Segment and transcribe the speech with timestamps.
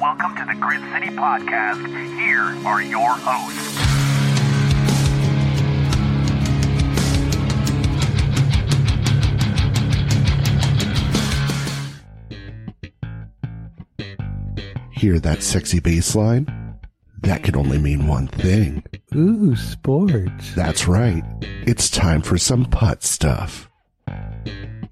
[0.00, 1.84] Welcome to the Grit City Podcast.
[2.20, 3.78] Here are your hosts.
[14.92, 16.46] Hear that sexy bass line?
[17.22, 18.84] That can only mean one thing.
[19.16, 20.54] Ooh, sports.
[20.54, 21.24] That's right.
[21.66, 23.68] It's time for some putt stuff.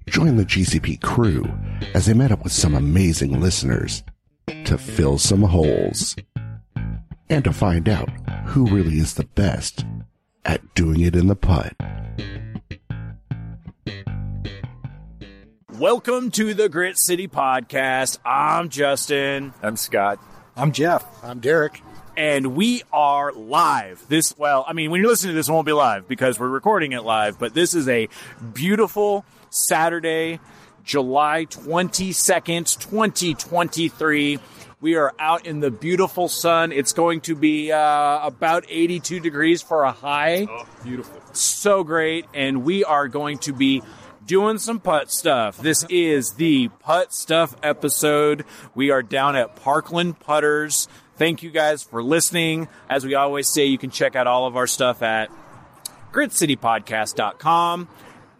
[0.07, 1.45] Join the GCP crew
[1.93, 4.03] as they met up with some amazing listeners
[4.47, 6.15] to fill some holes
[7.29, 8.09] and to find out
[8.47, 9.85] who really is the best
[10.45, 11.73] at doing it in the putt.
[15.73, 18.17] Welcome to the Grit City Podcast.
[18.25, 20.19] I'm Justin, I'm Scott.
[20.55, 21.05] I'm Jeff.
[21.23, 21.81] I'm Derek.
[22.15, 24.03] and we are live.
[24.07, 26.47] This, well, I mean, when you're listening to this, it won't be live because we're
[26.47, 28.07] recording it live, but this is a
[28.53, 30.39] beautiful Saturday,
[30.87, 34.39] July 22nd, 2023.
[34.79, 36.71] We are out in the beautiful sun.
[36.71, 40.47] It's going to be uh, about 82 degrees for a high.
[40.85, 41.21] Beautiful.
[41.33, 43.83] so great and we are going to be
[44.25, 48.43] doing some putt stuff this is the putt stuff episode
[48.75, 53.65] we are down at parkland putters thank you guys for listening as we always say
[53.65, 55.29] you can check out all of our stuff at
[56.11, 57.87] gritcitypodcast.com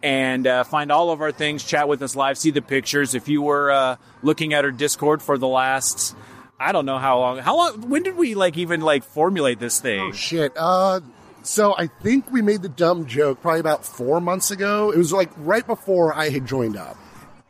[0.02, 3.28] and uh, find all of our things chat with us live see the pictures if
[3.28, 6.14] you were uh, looking at our discord for the last
[6.60, 9.80] i don't know how long how long when did we like even like formulate this
[9.80, 10.52] thing Oh shit.
[10.56, 11.00] Uh,
[11.42, 14.90] so I think we made the dumb joke probably about four months ago.
[14.90, 16.96] It was like right before I had joined up.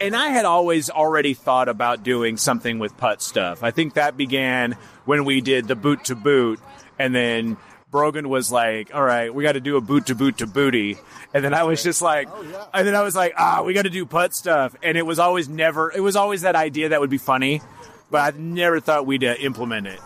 [0.01, 3.65] And I had always already thought about doing something with putt stuff.
[3.65, 6.61] I think that began when we did the boot to boot,
[6.99, 7.57] and then
[7.91, 10.99] Brogan was like, "All right, we got to do a boot to boot to booty,"
[11.33, 12.65] and then I was just like, oh, yeah.
[12.75, 15.19] and then I was like, "Ah, we got to do putt stuff," and it was
[15.19, 17.63] always never, it was always that idea that would be funny,
[18.11, 20.01] but I never thought we'd uh, implement it.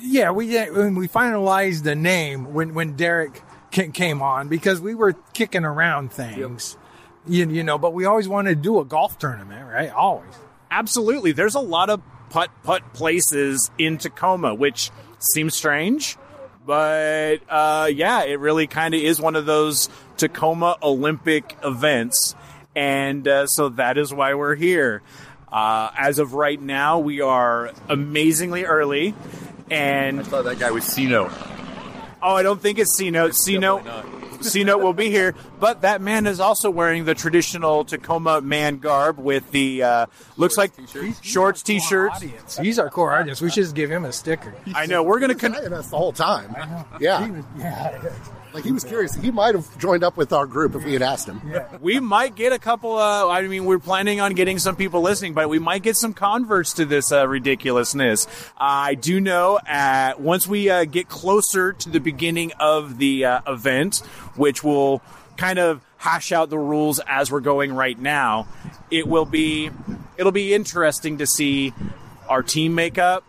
[0.00, 4.94] Yeah, we did- when we finalized the name when when Derek came on because we
[4.94, 6.76] were kicking around things,
[7.26, 7.78] you, you know.
[7.78, 9.90] But we always wanted to do a golf tournament, right?
[9.90, 10.30] Always.
[10.70, 16.16] Absolutely, there's a lot of putt putt places in Tacoma, which seems strange,
[16.64, 22.34] but uh, yeah, it really kind of is one of those Tacoma Olympic events,
[22.74, 25.02] and uh, so that is why we're here.
[25.52, 29.14] Uh, as of right now, we are amazingly early,
[29.70, 31.30] and I thought that guy was C-Note.
[32.22, 33.34] oh, I don't think it's C note.
[33.34, 33.84] C note.
[34.50, 38.78] C note will be here, but that man is also wearing the traditional Tacoma man
[38.78, 40.06] garb with the uh,
[40.36, 40.72] looks like
[41.22, 42.16] shorts, t-shirts.
[42.16, 42.58] Audience.
[42.58, 43.40] He's our core audience.
[43.40, 44.54] We should just give him a sticker.
[44.74, 46.54] I know we're gonna He con- us the whole time.
[47.00, 47.42] Yeah.
[47.56, 48.12] Yeah.
[48.54, 49.16] Like he was curious.
[49.16, 51.42] He might have joined up with our group if we had asked him.
[51.80, 52.96] we might get a couple.
[52.96, 56.74] I mean, we're planning on getting some people listening, but we might get some converts
[56.74, 58.28] to this uh, ridiculousness.
[58.56, 63.40] I do know uh, once we uh, get closer to the beginning of the uh,
[63.48, 63.98] event,
[64.36, 65.02] which will
[65.36, 68.46] kind of hash out the rules as we're going right now.
[68.88, 69.70] It will be
[70.16, 71.72] it'll be interesting to see
[72.28, 73.24] our team makeup.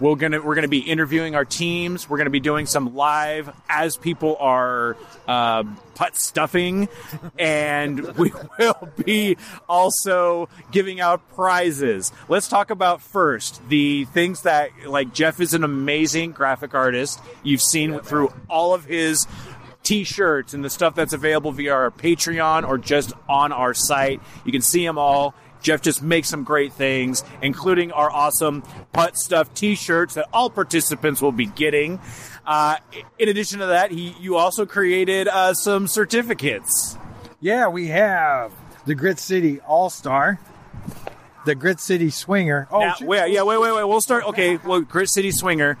[0.00, 2.08] We're gonna we're gonna be interviewing our teams.
[2.08, 5.64] We're gonna be doing some live as people are uh,
[5.96, 6.88] putt stuffing,
[7.36, 9.36] and we will be
[9.68, 12.12] also giving out prizes.
[12.28, 17.20] Let's talk about first the things that like Jeff is an amazing graphic artist.
[17.42, 19.26] You've seen through all of his
[19.82, 24.20] t-shirts and the stuff that's available via our Patreon or just on our site.
[24.44, 25.34] You can see them all.
[25.60, 28.62] Jeff just makes some great things, including our awesome
[28.92, 32.00] putt stuff T-shirts that all participants will be getting.
[32.46, 32.76] Uh,
[33.18, 36.96] in addition to that, he you also created uh, some certificates.
[37.40, 38.52] Yeah, we have
[38.86, 40.40] the Grit City All Star,
[41.44, 42.66] the Grit City Swinger.
[42.70, 43.84] Oh, Now, wait, yeah, wait, wait, wait.
[43.84, 44.24] We'll start.
[44.28, 45.74] Okay, well, Grit City Swinger.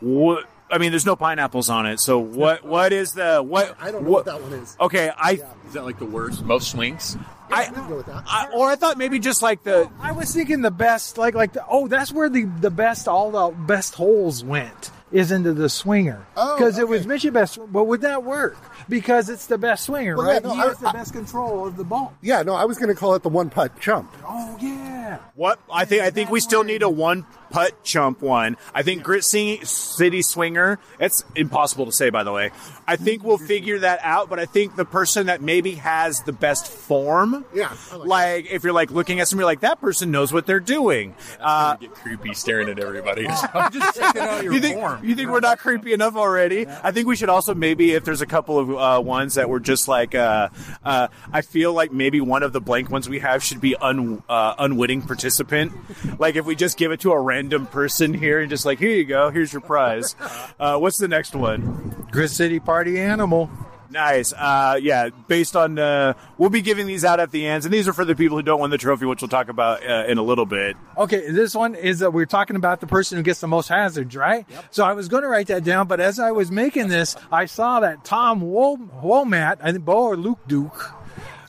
[0.00, 0.46] What?
[0.70, 1.98] I mean, there's no pineapples on it.
[2.00, 2.64] So what?
[2.64, 3.76] What is the what?
[3.80, 4.76] I don't know what that one is.
[4.80, 5.32] Okay, I,
[5.66, 6.44] Is that like the worst?
[6.44, 7.16] Most swings?
[7.52, 8.24] I, we can go with that.
[8.26, 11.52] I, or I thought maybe just like the I was thinking the best, like like
[11.52, 15.68] the, oh, that's where the the best all the best holes went is into the
[15.68, 17.58] swinger Oh, because it was Mission Best.
[17.72, 18.56] But would that work?
[18.88, 20.42] Because it's the best swinger, Well, yeah, right?
[20.44, 22.14] no, he I- has the I- best control of the ball.
[22.20, 24.12] Yeah, no, I was going to call it the one putt chump.
[24.26, 25.58] Oh yeah, what?
[25.72, 28.56] I think I think we still need a one Putt Chump one.
[28.72, 30.78] I think Grit City Swinger.
[31.00, 32.52] It's impossible to say, by the way.
[32.86, 36.32] I think we'll figure that out, but I think the person that maybe has the
[36.32, 40.32] best form, Yeah, like like if you're like looking at somebody like that person knows
[40.32, 41.16] what they're doing.
[41.40, 43.26] Uh, Get creepy staring at everybody.
[43.72, 44.99] just checking out your you think form.
[45.02, 46.66] You think we're not creepy enough already?
[46.66, 49.60] I think we should also maybe if there's a couple of uh, ones that were
[49.60, 50.48] just like uh,
[50.84, 54.22] uh, I feel like maybe one of the blank ones we have should be un,
[54.28, 55.72] uh, unwitting participant.
[56.18, 58.90] Like if we just give it to a random person here and just like here
[58.90, 60.14] you go, here's your prize.
[60.58, 62.06] Uh, what's the next one?
[62.10, 63.50] Grit City Party Animal.
[63.90, 64.32] Nice.
[64.32, 67.88] Uh, yeah, based on uh, we'll be giving these out at the ends, and these
[67.88, 70.18] are for the people who don't win the trophy, which we'll talk about uh, in
[70.18, 70.76] a little bit.
[70.96, 74.14] Okay, this one is that we're talking about the person who gets the most hazards,
[74.14, 74.46] right?
[74.48, 74.64] Yep.
[74.70, 77.46] So I was going to write that down, but as I was making this, I
[77.46, 80.92] saw that Tom Wol- Womat, I think Bo or Luke Duke,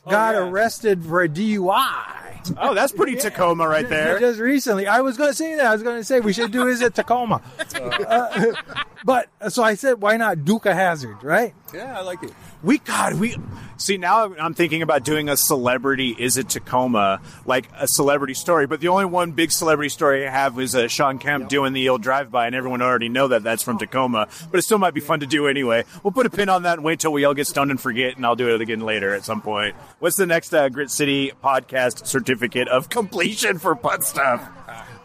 [0.10, 0.42] got yeah.
[0.42, 2.21] arrested for a DUI.
[2.58, 4.20] Oh, that's pretty Tacoma right there.
[4.20, 5.66] Just recently, I was going to say that.
[5.66, 7.42] I was going to say we should do is at Tacoma,
[7.76, 8.54] Uh,
[9.06, 11.54] but so I said, why not Duke a hazard, right?
[11.74, 12.34] Yeah, I like it.
[12.64, 13.36] We God, we
[13.78, 14.36] see now.
[14.36, 16.16] I'm thinking about doing a celebrity.
[16.18, 17.20] Is it Tacoma?
[17.44, 20.88] Like a celebrity story, but the only one big celebrity story I have is uh,
[20.88, 24.28] Shawn Kemp doing the old drive-by, and everyone already know that that's from Tacoma.
[24.52, 25.86] But it still might be fun to do anyway.
[26.04, 28.16] We'll put a pin on that and wait till we all get stoned and forget,
[28.16, 29.76] and I'll do it again later at some point.
[29.98, 34.48] What's the next uh, Grit City podcast certificate of completion for putt stuff?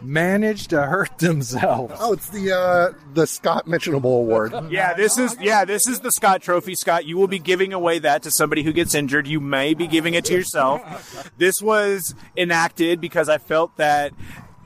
[0.01, 1.95] Managed to hurt themselves.
[1.99, 4.53] Oh, it's the uh, the Scott Mentionable Award.
[4.69, 6.75] Yeah, this is yeah, this is the Scott Trophy.
[6.75, 9.25] Scott, you will be giving away that to somebody who gets injured.
[9.27, 11.31] You may be giving it to yourself.
[11.37, 14.13] This was enacted because I felt that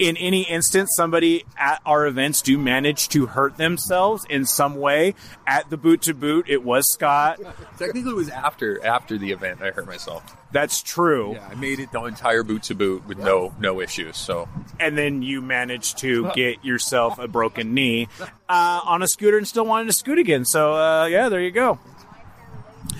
[0.01, 5.13] in any instance somebody at our events do manage to hurt themselves in some way.
[5.45, 7.39] At the boot to boot, it was Scott.
[7.77, 10.35] Technically, it was after after the event I hurt myself.
[10.51, 11.33] That's true.
[11.33, 14.17] Yeah, I made it the entire boot to boot with no no issues.
[14.17, 14.49] So
[14.79, 18.07] And then you managed to get yourself a broken knee
[18.49, 20.45] uh, on a scooter and still wanted to scoot again.
[20.45, 21.75] So uh, yeah, there you go.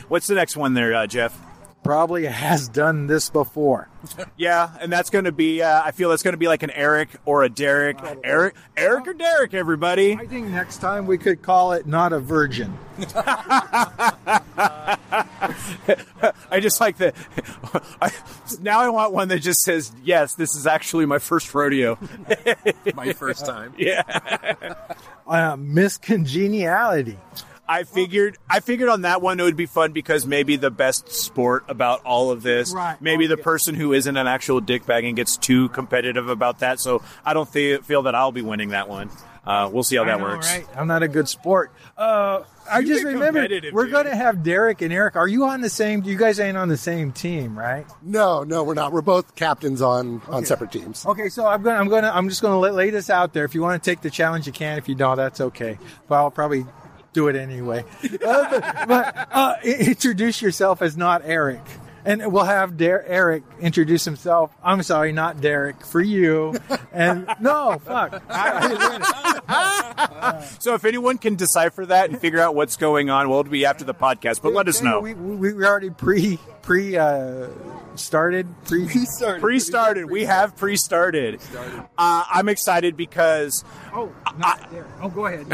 [0.07, 1.37] What's the next one there, uh, Jeff?
[1.83, 3.87] Probably has done this before.
[4.35, 5.61] Yeah, and that's going to be.
[5.61, 7.99] Uh, I feel that's going to be like an Erik or a Derek.
[8.23, 10.13] Erik, Erik or Derek, everybody.
[10.19, 12.75] I think next time we could call it not a virgin.
[16.51, 17.13] I just like the.
[18.01, 18.11] I,
[18.61, 21.97] now I want one that just says, "Yes, this is actually my first rodeo."
[22.95, 23.73] my first time.
[23.77, 24.01] yeah,
[25.27, 27.17] Uh, Miss Congeniality.
[27.67, 28.37] I figured.
[28.49, 32.01] I figured on that one it would be fun because maybe the best sport about
[32.03, 32.73] all of this.
[32.73, 32.99] Right.
[33.01, 33.43] Maybe the Okay.
[33.43, 36.79] person who isn't an actual dickbag and gets too competitive about that.
[36.81, 39.09] So I don't thi- feel that I'll be winning that one.
[39.43, 40.47] Uh, we'll see how that know, works.
[40.53, 40.67] right?
[40.77, 41.71] I'm not a good sport.
[41.97, 42.41] Uh,
[42.71, 45.15] I just remember we're going to have Derek and Erik.
[45.15, 46.03] Are you on the same?
[46.03, 47.87] You guys ain't on the same team, right?
[48.03, 48.91] No, no, we're not.
[48.91, 51.05] We're both captains on on separate teams.
[51.07, 53.43] Okay, so I'm gonna, I'm gonna, I'm just gonna lay this out there.
[53.45, 54.77] If you want to take the challenge, you can.
[54.77, 55.79] If you don't, that's okay.
[56.07, 56.65] But I'll probably
[57.13, 57.83] do it anyway.
[58.25, 61.61] uh, but but uh, introduce yourself as not Erik,
[62.05, 64.51] and we'll have Der- Erik introduce himself.
[64.63, 66.55] I'm sorry, not Derek, for you.
[66.91, 68.21] And no, fuck.
[70.59, 73.65] So if anyone can decipher that and figure out what's going on, well, it'll be
[73.65, 74.41] after the podcast.
[74.41, 74.99] But let us know.
[74.99, 77.47] We, we, we already pre pre uh,
[78.01, 78.87] started pre
[79.39, 80.09] Pre-started.
[80.09, 81.39] We have pre-started.
[81.97, 83.63] Uh, I'm excited because
[83.93, 84.87] Oh, not Derek.
[85.01, 85.45] Oh, go ahead.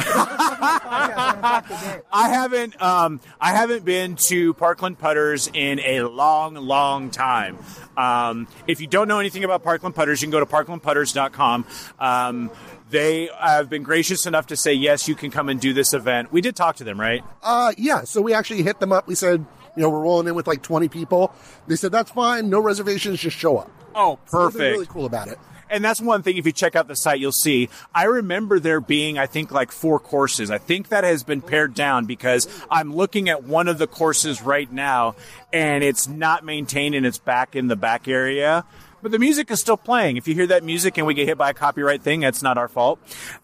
[2.12, 7.58] I haven't um, I haven't been to Parkland Putters in a long, long time.
[7.96, 11.66] Um, if you don't know anything about Parkland Putters, you can go to parklandputters.com.
[12.00, 12.52] Um,
[12.90, 16.32] they have been gracious enough to say yes, you can come and do this event.
[16.32, 17.24] We did talk to them, right?
[17.44, 18.04] Uh, yeah.
[18.04, 19.08] So we actually hit them up.
[19.08, 19.46] We said,
[19.78, 21.34] you know, we're rolling in with like 20 people.
[21.68, 22.50] They said that's fine.
[22.50, 23.20] No reservations.
[23.22, 23.72] Just show up.
[23.96, 24.60] Oh, So perfect.
[24.60, 25.40] really cool about it.
[25.70, 26.38] And that's one thing.
[26.38, 27.68] If you check out the site, you'll see.
[27.94, 30.50] I remember there being, I think, like four courses.
[30.50, 34.42] I think that has been pared down because I'm looking at one of the courses
[34.42, 35.16] right now,
[35.52, 38.64] and it's not maintained and it's back in the back area.
[39.02, 40.16] But the music is still playing.
[40.18, 42.58] If you hear that music and we get hit by a copyright thing, that's not
[42.58, 43.00] our fault.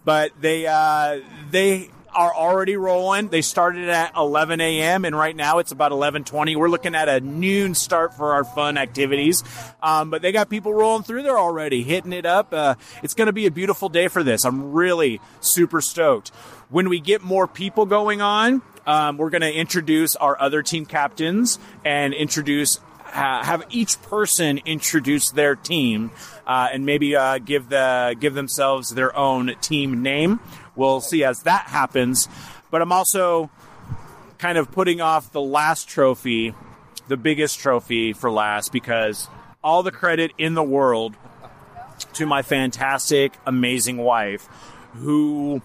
[0.06, 1.20] But they uh,
[1.52, 3.28] they are already rolling.
[3.28, 5.06] They started at 11 a.m.
[5.06, 6.56] and right now it's about 11:20.
[6.56, 9.44] We're looking at a noon start for our fun activities,
[9.82, 12.54] um, but they got people rolling through there already, hitting it up.
[12.54, 14.46] Uh, it's going to be a beautiful day for this.
[14.46, 16.30] I'm really super stoked.
[16.70, 20.86] When we get more people going on, um, we're going to introduce our other team
[20.86, 22.80] captains and introduce
[23.14, 26.12] have each person introduce their team
[26.48, 30.40] uh, and maybe uh, give the give themselves their own team name.
[30.76, 32.28] We'll see as that happens.
[32.72, 33.50] But I'm also
[34.38, 36.54] kind of putting off the last trophy,
[37.08, 39.30] the biggest trophy for last, because
[39.64, 41.16] all the credit in the world
[42.14, 44.48] to my fantastic, amazing wife,
[44.94, 45.62] who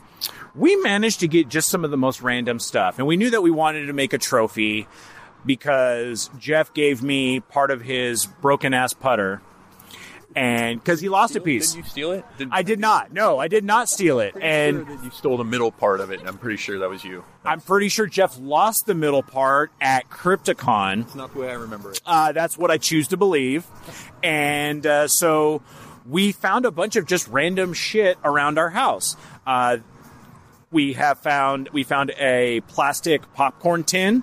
[0.55, 2.99] we managed to get just some of the most random stuff.
[2.99, 4.87] And we knew that we wanted to make a trophy
[5.45, 9.41] because Jeff gave me part of his broken ass putter.
[10.39, 11.73] And because he lost a piece.
[11.73, 12.25] Did you steal it?
[12.39, 13.13] Did, I did not.
[13.13, 14.37] No, I did not steal it.
[14.41, 16.21] And Sure you stole the middle part of it.
[16.21, 17.25] and I'm pretty sure that was you.
[17.45, 21.03] I'm pretty sure Jeff lost the middle part at Crypticon.
[21.03, 22.01] It's not the way I remember it.
[22.07, 23.67] Uh, that's what I choose to believe.
[24.23, 25.61] And uh, so
[26.09, 29.17] we found a bunch of just random shit around our house.
[29.45, 29.79] Uh,
[30.71, 34.23] we have found we found a plastic popcorn tin.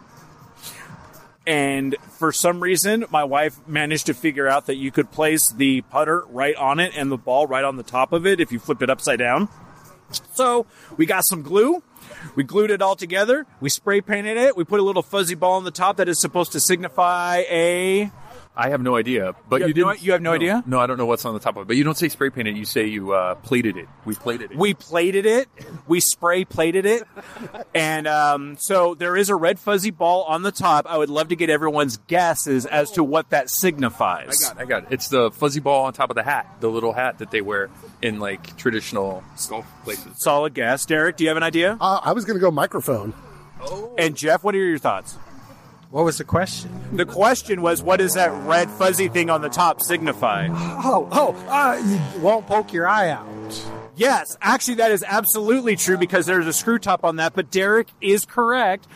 [1.47, 5.81] And for some reason, my wife managed to figure out that you could place the
[5.81, 8.59] putter right on it and the ball right on the top of it if you
[8.59, 9.47] flip it upside down.
[10.33, 10.65] So
[10.97, 11.83] we got some glue.
[12.35, 13.45] We glued it all together.
[13.59, 14.55] We spray painted it.
[14.55, 18.11] We put a little fuzzy ball on the top that is supposed to signify a.
[18.57, 19.35] I have no idea.
[19.49, 20.03] But You you, have no- didn't.
[20.05, 20.63] you have no idea?
[20.65, 21.67] No, I don't know what's on the top of it.
[21.67, 22.55] But you don't say spray painted.
[22.57, 23.87] You say you uh, plated it.
[24.05, 24.57] We plated it.
[24.57, 25.49] We plated it.
[25.87, 27.03] We spray plated it.
[27.73, 30.85] And um, so there is a red fuzzy ball on the top.
[30.87, 34.41] I would love to get everyone's guesses as to what that signifies.
[34.43, 34.87] I got, it, I got it.
[34.91, 37.69] It's the fuzzy ball on top of the hat, the little hat that they wear
[38.01, 40.13] in like traditional golf places.
[40.23, 40.85] Solid guess.
[40.85, 41.77] Derek, do you have an idea?
[41.81, 43.13] Uh, I was going to go microphone.
[43.97, 45.17] And Jeff, what are your thoughts?
[45.95, 46.69] What was the question?
[46.91, 50.49] The question was, what does that red fuzzy thing on the top signify?
[50.51, 53.25] Oh, oh, uh, you won't poke your eye out.
[53.95, 57.33] Yes, actually, that is absolutely true because there's a screw top on that.
[57.33, 58.87] But Derek is correct.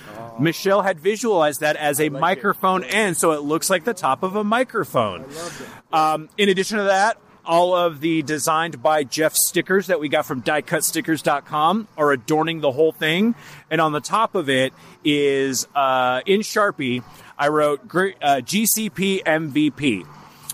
[0.42, 4.36] Michelle had visualized that as a microphone end, so it looks like the top of
[4.36, 5.24] a microphone.
[5.94, 7.18] Um, in addition to that,
[7.50, 12.72] all of the designed by Jeff stickers that we got from diecutstickers.com are adorning the
[12.72, 13.34] whole thing.
[13.72, 14.72] And on the top of it
[15.04, 17.04] is uh, in Sharpie,
[17.40, 20.06] I wrote uh, GCP MVP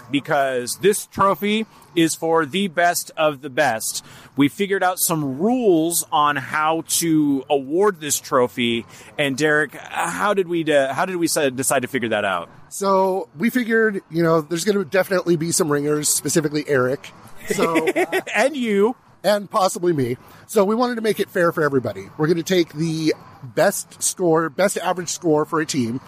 [0.09, 4.05] because this trophy is for the best of the best.
[4.37, 8.85] We figured out some rules on how to award this trophy,
[9.17, 12.49] and Derek, how did we uh, how did we decide to figure that out?
[12.75, 17.09] So we figured, you know, there's going to definitely be some ringers, specifically Erik.
[17.47, 17.87] So
[18.35, 20.17] and you, and possibly me.
[20.47, 22.09] So we wanted to make it fair for everybody.
[22.17, 26.01] We're going to take the best score, best average score for a team,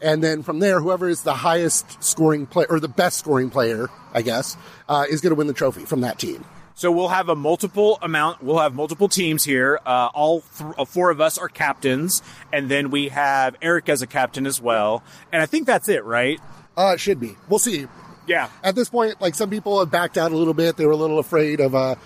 [0.00, 3.88] and then from there, whoever is the highest scoring player or the best scoring player,
[4.14, 4.56] I guess,
[4.88, 6.44] uh, is going to win the trophy from that team.
[6.80, 8.42] So we'll have a multiple amount.
[8.42, 9.78] We'll have multiple teams here.
[9.84, 12.22] Uh, all th- uh, four of us are captains,
[12.54, 15.02] and then we have Erik as a captain as well.
[15.30, 16.40] And I think that's it, right?
[16.78, 17.36] Uh, it should be.
[17.50, 17.86] We'll see.
[18.26, 18.48] Yeah.
[18.64, 20.78] At this point, like some people have backed out a little bit.
[20.78, 21.96] They were a little afraid of uh,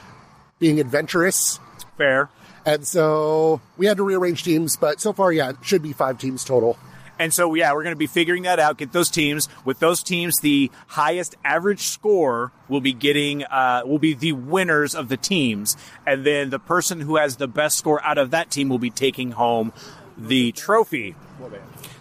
[0.59, 1.61] being adventurous.
[1.97, 2.29] Fair.
[2.67, 6.19] And so we had to rearrange teams, but so far, yeah, it should be five
[6.19, 6.77] teams total.
[7.25, 8.77] And so, yeah, we're going to be figuring that out.
[8.77, 9.49] Get those teams.
[9.65, 14.95] With those teams, the highest average score will be getting, uh, will be the winners
[14.95, 15.75] of the teams.
[16.07, 18.91] And then the person who has the best score out of that team will be
[18.91, 19.73] taking home
[20.19, 21.17] the trophy.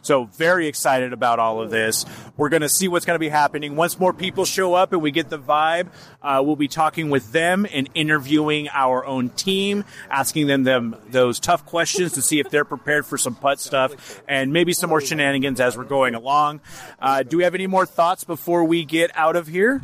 [0.04, 2.06] So very excited about all of this.
[2.36, 3.76] We're going to see what's going to be happening.
[3.76, 5.88] Once more people show up and we get the vibe,
[6.22, 11.40] uh, we'll be talking with them and interviewing our own team, asking them, them those
[11.40, 15.02] tough questions to see if they're prepared for some putt stuff and maybe some more
[15.02, 16.60] shenanigans as we're going along.
[17.00, 19.82] Uh, do we have any more thoughts before we get out of here?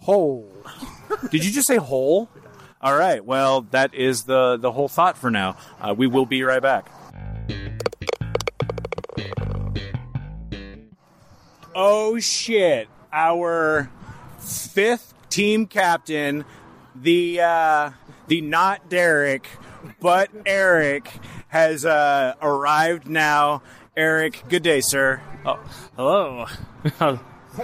[0.00, 0.52] Hole.
[1.30, 2.28] Did you just say hole?
[2.82, 3.24] All right.
[3.24, 5.56] Well, that is the the whole thought for now.
[5.80, 6.90] Uh, we will be right back.
[11.74, 12.88] Oh shit!
[13.12, 13.90] Our
[14.38, 16.44] fifth team captain,
[16.94, 17.90] the uh,
[18.26, 19.48] the not Derek,
[20.00, 21.08] but Erik
[21.48, 23.62] has uh, arrived now.
[23.96, 25.20] Erik, good day, sir.
[25.44, 25.60] Oh,
[25.96, 27.18] hello.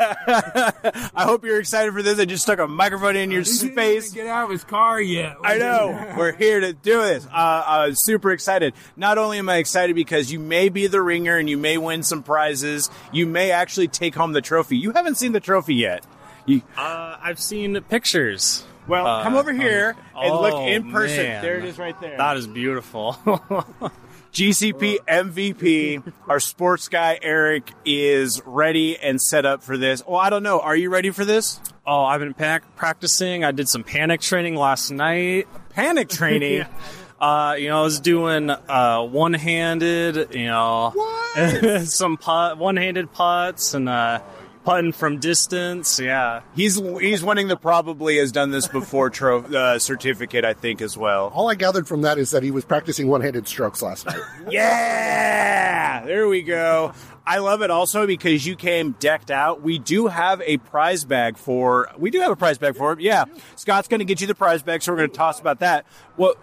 [0.00, 2.18] I hope you're excited for this.
[2.18, 4.12] I just stuck a microphone in your face.
[4.12, 5.36] Get out of his car yet.
[5.42, 6.14] I know.
[6.18, 7.26] We're here to do this.
[7.26, 8.74] Uh, I'm super excited.
[8.96, 12.02] Not only am I excited because you may be the ringer and you may win
[12.02, 14.76] some prizes, you may actually take home the trophy.
[14.76, 16.06] You haven't seen the trophy yet.
[16.46, 18.64] You, Uh, I've seen pictures.
[18.86, 21.24] well, Uh, come over here and look oh, in person.
[21.24, 21.42] man.
[21.42, 22.16] There it is right there.
[22.16, 23.16] That is beautiful.
[24.32, 30.02] GCP MVP, our sports guy Erik is ready and set up for this.
[30.06, 30.60] Well, I don't know.
[30.60, 31.60] Are you ready for this?
[31.88, 33.44] oh, I've been pac- practicing.
[33.44, 35.48] I did some panic training last night.
[35.70, 36.66] Panic training.
[37.20, 40.94] Uh, you know, I was doing uh, one-handed, you know,
[41.84, 44.20] some putt, one-handed putts, and uh,
[44.64, 45.98] putting from distance.
[45.98, 46.42] Yeah.
[46.54, 50.96] He's he's winning the probably has done this before tro- uh, certificate, I think, as
[50.96, 51.32] well.
[51.34, 54.20] All I gathered from that is that he was practicing one-handed strokes last night.
[54.50, 56.92] Yeah, there we go.
[57.26, 59.60] I love it also because you came decked out.
[59.60, 61.88] We do have a prize bag for.
[61.98, 63.00] We do have a prize bag for it.
[63.00, 63.24] Yeah,
[63.56, 65.84] Scott's going to get you the prize bag, so we're going to toss about that.
[66.16, 66.38] What?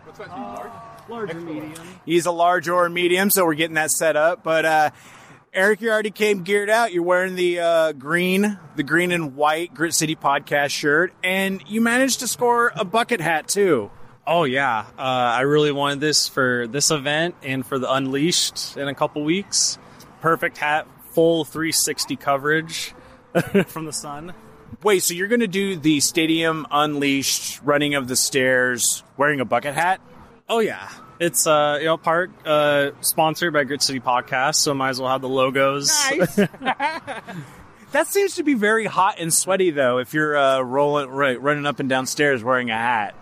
[1.08, 1.74] Large or medium.
[2.06, 4.44] He's a large or medium, so we're getting that set up.
[4.44, 4.90] But uh,
[5.56, 6.92] Erik, you already came geared out.
[6.92, 11.80] You're wearing the uh, green, the green and white Grit City podcast shirt, and you
[11.80, 13.90] managed to score a bucket hat too.
[14.28, 18.90] Oh yeah, uh, I really wanted this for this event and for the Unleashed in
[18.90, 19.78] a couple weeks.
[20.20, 22.94] Perfect hat, full 360 coverage
[23.68, 24.34] from the sun.
[24.84, 29.46] Wait, so you're going to do the Stadium Unleashed running of the stairs wearing a
[29.46, 30.02] bucket hat?
[30.50, 34.90] Oh yeah, it's uh you know part uh sponsored by Grit City Podcast, so might
[34.90, 35.92] as well have the logos.
[37.96, 40.00] That seems to be very hot and sweaty, though.
[40.00, 43.16] If you're uh, rolling, right, running up and down stairs wearing a hat.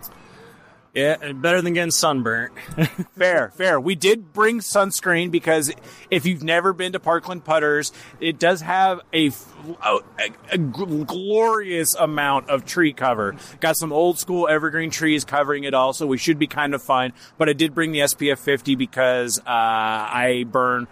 [0.93, 2.53] Yeah, and better than getting sunburnt.
[3.17, 3.79] Fair, fair.
[3.79, 5.71] We did bring sunscreen because
[6.12, 12.65] if you've never been to Parkland Putters, it does have a gl- glorious amount of
[12.65, 13.35] tree cover.
[13.59, 16.83] Got some old school evergreen trees covering it all, so we should be kind of
[16.83, 17.13] fine.
[17.38, 20.88] But I did bring the SPF 50 because uh, I burn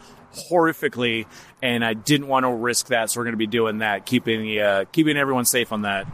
[0.49, 1.25] horrifically
[1.61, 4.57] and I didn't want to risk that, so we're going to be doing that, keeping
[4.59, 6.07] uh, keeping everyone safe on that.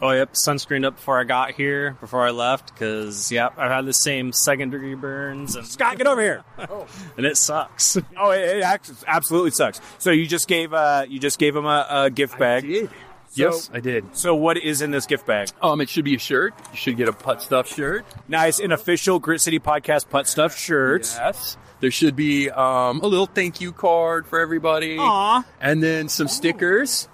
[0.00, 3.84] oh yep, sunscreened up before I got here, before I left, because yep, I've had
[3.86, 6.44] the same second degree burns, and Scott, get over here.
[7.16, 7.96] and it sucks.
[8.16, 9.80] Oh, it, it act- absolutely sucks.
[9.98, 12.88] So you just gave uh, you just gave him a, a gift bag.
[13.34, 14.14] yes, I did.
[14.16, 15.48] So what is in this gift bag?
[15.60, 16.54] Um, it should be a shirt.
[16.70, 18.04] You should get a putt stuff shirt.
[18.28, 21.02] Nice, an official Grit City Podcast putt stuff shirt.
[21.02, 21.56] Yes.
[21.82, 24.98] There should be um, a little thank you card for everybody.
[25.00, 25.44] Aw.
[25.60, 27.08] And then some stickers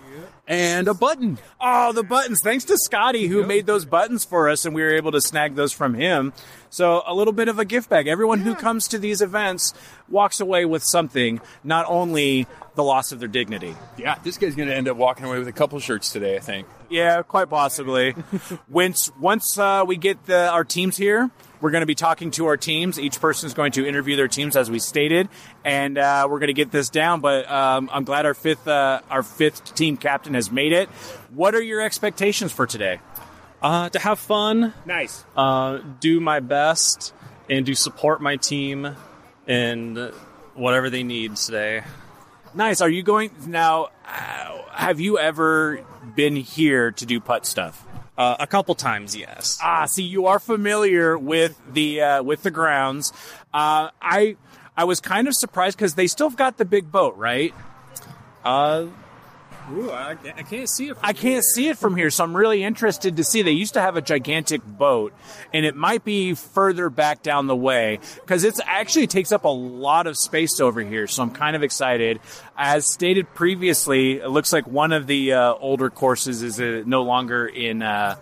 [0.46, 1.38] and a button.
[1.58, 2.40] Oh, the buttons!
[2.44, 5.54] Thanks to Scotty who made those buttons for us, and we were able to snag
[5.54, 6.34] those from him.
[6.68, 8.08] So a little bit of a gift bag.
[8.08, 9.72] Everyone who comes to these events
[10.08, 13.74] walks away with something, not only the loss of their dignity.
[13.96, 16.40] Yeah, this guy's going to end up walking away with a couple shirts today, I
[16.40, 16.66] think.
[16.90, 18.14] Yeah, quite possibly.
[18.68, 22.46] once once uh, we get the, our teams here, we're going to be talking to
[22.46, 22.98] our teams.
[22.98, 25.28] Each person is going to interview their teams, as we stated,
[25.64, 27.20] and uh, we're going to get this down.
[27.20, 30.88] But um, I'm glad our fifth uh, our fifth team captain has made it.
[31.34, 33.00] What are your expectations for today?
[33.60, 35.24] Uh, to have fun, Nice.
[35.36, 37.12] uh, do my best,
[37.50, 38.94] and to support my team
[39.48, 39.98] and
[40.54, 41.82] whatever they need today.
[42.54, 42.80] Nice.
[42.80, 43.88] Are you going now?
[44.06, 47.84] Uh, have you ever been here to do putt stuff?
[48.18, 49.60] Uh, a couple times, yes.
[49.62, 53.12] Ah, see, you are familiar with the uh, with the grounds.
[53.54, 54.36] Uh, I
[54.76, 57.54] I was kind of surprised because they still got the big boat, right?
[58.44, 58.86] Uh,
[59.72, 60.96] ooh, I, I can't see it.
[61.02, 63.42] I can't see it from here, so I'm really interested to see.
[63.42, 65.12] They used to have a gigantic boat,
[65.52, 69.48] and it might be further back down the way because it actually takes up a
[69.48, 71.06] lot of space over here.
[71.06, 72.20] So I'm kind of excited.
[72.56, 77.02] As stated previously, it looks like one of the uh, older courses is uh, no
[77.02, 77.82] longer in.
[77.82, 78.16] Uh,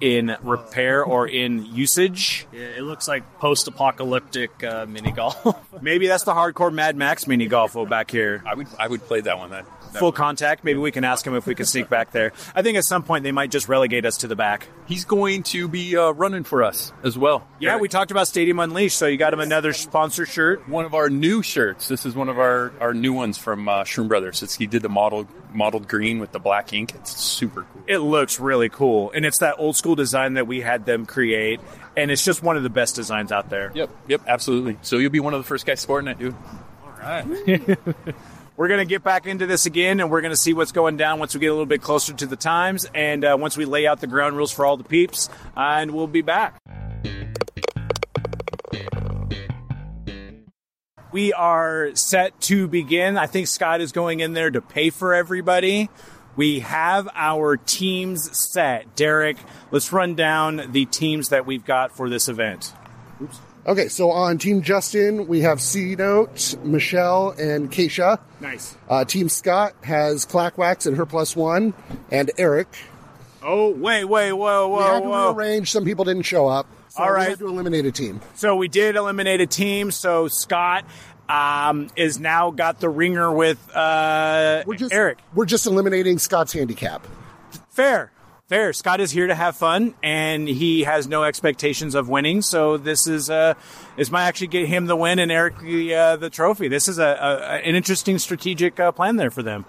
[0.00, 2.46] in repair or in usage.
[2.52, 5.46] Yeah, it looks like post-apocalyptic uh, mini golf.
[5.80, 8.42] Maybe that's the hardcore Mad Max mini golf back here.
[8.44, 9.64] I would I would play that one then.
[9.64, 10.64] That Full would- contact.
[10.64, 12.32] Maybe we can ask him if we can sneak back there.
[12.54, 14.68] I think at some point they might just relegate us to the back.
[14.86, 17.46] He's going to be uh, running for us as well.
[17.58, 20.68] Yeah, we talked about Stadium Unleashed, so you got him another sponsor shirt.
[20.68, 21.88] one of our new shirts.
[21.88, 24.42] This is one of our, our new ones from uh, Shroom Brothers.
[24.42, 26.94] It's, he did the model modeled green with the black ink.
[26.96, 27.82] It's super cool.
[27.86, 31.60] It looks really cool, and it's that old school design that we had them create,
[31.96, 33.70] and it's just one of the best designs out there.
[33.74, 34.78] Yep, yep, absolutely.
[34.82, 36.34] So you'll be one of the first guys sporting it, dude.
[38.56, 40.96] We're going to get back into this again, and we're going to see what's going
[40.96, 43.64] down once we get a little bit closer to the times, and uh, once we
[43.64, 46.60] lay out the ground rules for all the peeps, uh, and we'll be back.
[51.10, 53.18] We are set to begin.
[53.18, 55.90] I think Scott is going in there to pay for everybody.
[56.36, 58.94] We have our teams set.
[58.94, 59.36] Derek,
[59.72, 62.72] let's run down the teams that we've got for this event.
[63.66, 68.20] Okay, so on Team Justin, we have C Note, Michelle, and Keisha.
[68.40, 68.76] Nice.
[68.90, 71.72] Uh, Team Scott has Clackwax and her plus one,
[72.10, 72.68] and Erik.
[73.42, 75.32] Oh, wait, wait, whoa, we whoa, had to whoa.
[75.32, 75.70] rearrange.
[75.70, 76.66] Some people didn't show up.
[76.90, 77.28] So All we right.
[77.30, 78.20] had to eliminate a team.
[78.34, 79.90] So we did eliminate a team.
[79.90, 80.84] So Scott
[81.28, 85.18] um, is now got the ringer with uh, We're just Erik.
[85.34, 87.06] We're just eliminating Scott's handicap.
[87.70, 88.12] Fair,
[88.54, 88.72] fair.
[88.72, 92.40] Scott is here to have fun, and he has no expectations of winning.
[92.40, 93.54] So this is uh,
[93.96, 96.68] this might actually get him the win and Erik the uh, the trophy.
[96.68, 97.36] This is a, a
[97.68, 99.64] an interesting strategic uh, plan there for them.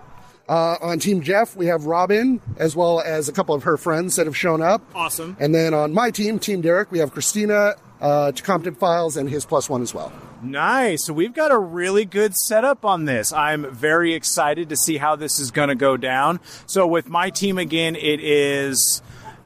[0.48, 4.16] Uh, on Team Jeff, we have Robin, as well as a couple of her friends
[4.18, 4.84] that have shown up.
[4.94, 5.36] Awesome.
[5.40, 7.74] And then on my team, Team Derek, we have Christina,
[8.06, 10.12] uh, to Compton Files, and his plus one as well.
[10.44, 11.06] Nice.
[11.06, 13.34] So we've got a really good setup on this.
[13.34, 16.40] I'm very excited to see how this is going to go down.
[16.68, 19.02] So with my team again, it is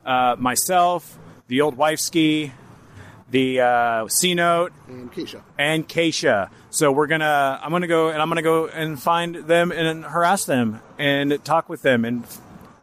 [0.06, 1.18] uh, myself,
[1.48, 2.52] the old wife ski,
[3.32, 5.42] the uh, C note, And Keisha.
[5.58, 6.50] and Keisha.
[6.70, 10.46] So we're gonna, I'm gonna go and I'm gonna go and find them and harass
[10.46, 12.04] them and talk with them.
[12.06, 12.24] And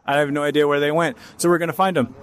[0.05, 1.17] I have no idea where they went.
[1.37, 2.15] So we're gonna find them.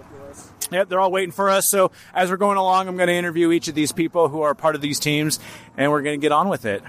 [0.71, 1.65] Yep, they're all waiting for us.
[1.69, 4.55] So as we're going along, I'm going to interview each of these people who are
[4.55, 5.39] part of these teams,
[5.77, 6.83] and we're going to get on with it.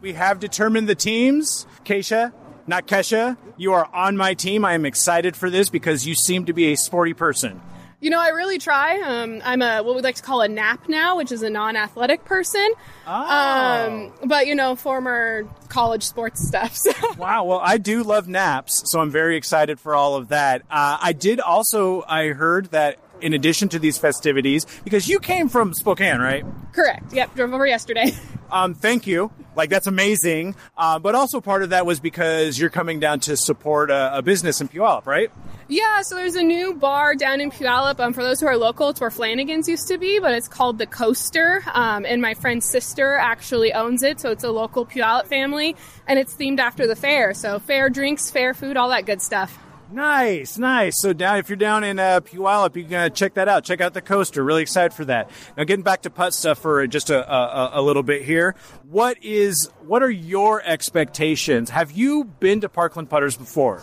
[0.00, 1.66] We have determined the teams.
[1.84, 2.32] Keisha,
[2.66, 4.64] not Kesha, you are on my team.
[4.64, 7.60] I am excited for this because you seem to be a sporty person.
[8.02, 9.00] You know, I really try.
[9.00, 12.24] Um, I'm a what we like to call a nap now, which is a non-athletic
[12.24, 12.68] person.
[13.06, 16.76] Um, but you know, former college sports stuff.
[16.82, 16.92] So.
[17.16, 17.44] Wow.
[17.44, 20.62] Well, I do love naps, so I'm very excited for all of that.
[20.68, 25.48] Uh, I did also, I heard that in addition to these festivities, because you came
[25.48, 26.44] from Spokane, right?
[26.72, 27.12] Correct.
[27.12, 27.34] Yep.
[27.34, 28.12] Drove over yesterday.
[28.52, 29.32] Um, thank you.
[29.56, 30.56] Like that's amazing.
[30.76, 34.20] Uh, but also part of that was because you're coming down to support a, a
[34.20, 35.30] business in Puyallup, right?
[35.68, 36.02] yeah.
[36.02, 37.98] So there's a new bar down in Puyallup.
[37.98, 40.76] Um, for those who are local, it's where Flanagan's used to be, but it's called
[40.76, 41.62] the Coaster.
[41.72, 45.74] Um, and my friend's sister actually owns it, so it's a local Puyallup family,
[46.06, 47.32] and it's themed after the fair.
[47.32, 49.58] So fair drinks, fair food, all that good stuff.
[49.92, 51.00] Nice, nice.
[51.00, 53.64] So down, if you're down in uh, Puyallup, you can uh, check that out.
[53.64, 54.42] Check out the coaster.
[54.42, 55.30] Really excited for that.
[55.56, 58.54] Now, getting back to putt stuff for just a, a, a little bit here.
[58.88, 61.68] What is, what are your expectations?
[61.70, 63.82] Have you been to Parkland Putters before?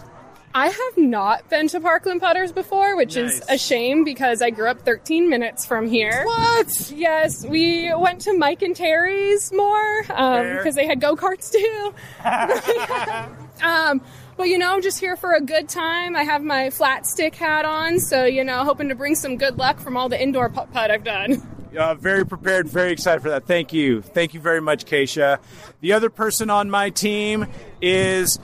[0.53, 4.67] I have not been to Parkland Putters before, which is a shame because I grew
[4.67, 6.23] up 13 minutes from here.
[6.25, 6.91] What?
[6.91, 11.93] Yes, we went to Mike and Terry's more because they had go karts too.
[13.63, 14.01] um,
[14.39, 16.15] but you know, I'm just here for a good time.
[16.15, 19.57] I have my flat stick hat on, so you know, hoping to bring some good
[19.57, 21.45] luck from all the indoor putt putt I've done.
[21.77, 23.45] Uh, very prepared, very excited for that.
[23.45, 24.01] Thank you.
[24.01, 25.39] Thank you very much, Keisha.
[25.81, 27.45] The other person on my team
[27.81, 28.39] is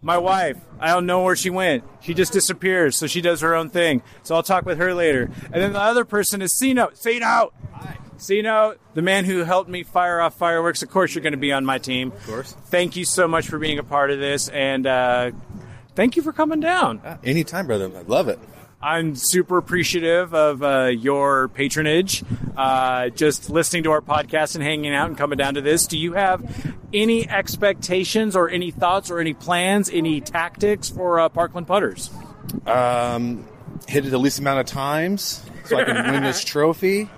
[0.00, 0.56] my wife.
[0.78, 1.84] I don't know where she went.
[2.00, 4.02] She just disappears, so she does her own thing.
[4.22, 5.30] So I'll talk with her later.
[5.52, 6.96] And then the other person is C Note.
[6.96, 7.18] C
[8.28, 8.34] Note!
[8.34, 10.82] you know, the man who helped me fire off fireworks.
[10.82, 12.12] Of course, you're going to be on my team.
[12.12, 12.52] Of course.
[12.66, 15.30] Thank you so much for being a part of this, and uh,
[15.94, 17.00] thank you for coming down.
[17.24, 17.90] Anytime, brother.
[17.96, 18.38] I love it.
[18.82, 22.24] I'm super appreciative of uh, your patronage,
[22.56, 25.86] uh, just listening to our podcast and hanging out and coming down to this.
[25.86, 31.28] Do you have any expectations or any thoughts or any plans, any tactics for uh,
[31.28, 32.08] Parkland Putters?
[32.64, 33.46] Um,
[33.86, 37.10] hit it the least amount of times so I can win this trophy,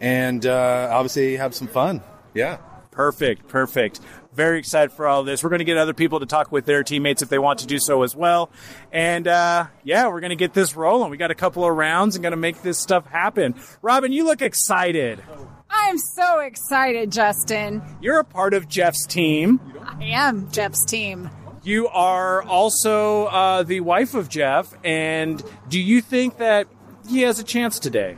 [0.00, 2.02] and uh, obviously have some fun.
[2.34, 2.58] Yeah.
[2.90, 4.00] Perfect, perfect.
[4.32, 5.42] Very excited for all this.
[5.44, 7.66] We're going to get other people to talk with their teammates if they want to
[7.66, 8.50] do so as well.
[8.92, 11.10] And uh, yeah, we're going to get this rolling.
[11.10, 13.54] We got a couple of rounds and going to make this stuff happen.
[13.80, 15.22] Robin, you look excited.
[15.70, 17.80] I'm so excited, Justin.
[18.00, 19.60] You're a part of Jeff's team.
[19.82, 21.30] I am Jeff's team.
[21.62, 26.66] You are also uh, the wife of Jeff, and do you think that
[27.08, 28.16] he has a chance today?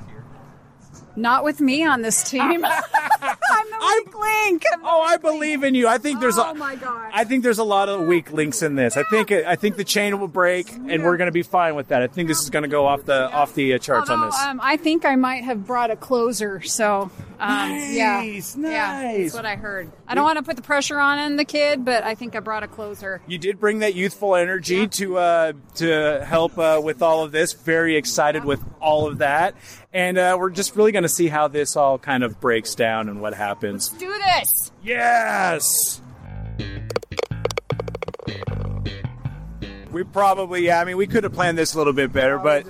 [1.15, 2.65] Not with me on this team.
[2.65, 4.63] I'm the weak link.
[4.73, 5.35] I'm Oh, I weak link.
[5.39, 5.87] believe in you.
[5.89, 7.11] I think there's Oh a, my God.
[7.13, 8.97] I think there's a lot of weak links in this.
[8.97, 11.89] I think I think the chain will break, and we're going to be fine with
[11.89, 12.03] that.
[12.03, 14.39] I think this is going to go off the off the uh, charts on this.
[14.41, 16.61] um, I think I might have brought a closer.
[16.63, 19.91] So, um, yeah, Nice, yeah, that's what I heard.
[20.13, 22.63] I don't want to put the pressure on the kid, but I think I brought
[22.63, 23.23] a closer.
[23.27, 27.55] You did bring that youthful energy to uh, to help uh, with all of this.
[27.55, 29.55] Very excited with all of that,
[29.91, 33.09] and uh, we're just really going to see how this all kind of breaks down
[33.09, 33.89] and what happens.
[33.89, 34.71] Do this.
[34.83, 36.03] Yes.
[39.93, 40.79] We probably, yeah.
[40.79, 42.67] I mean, we could have planned this a little bit better, but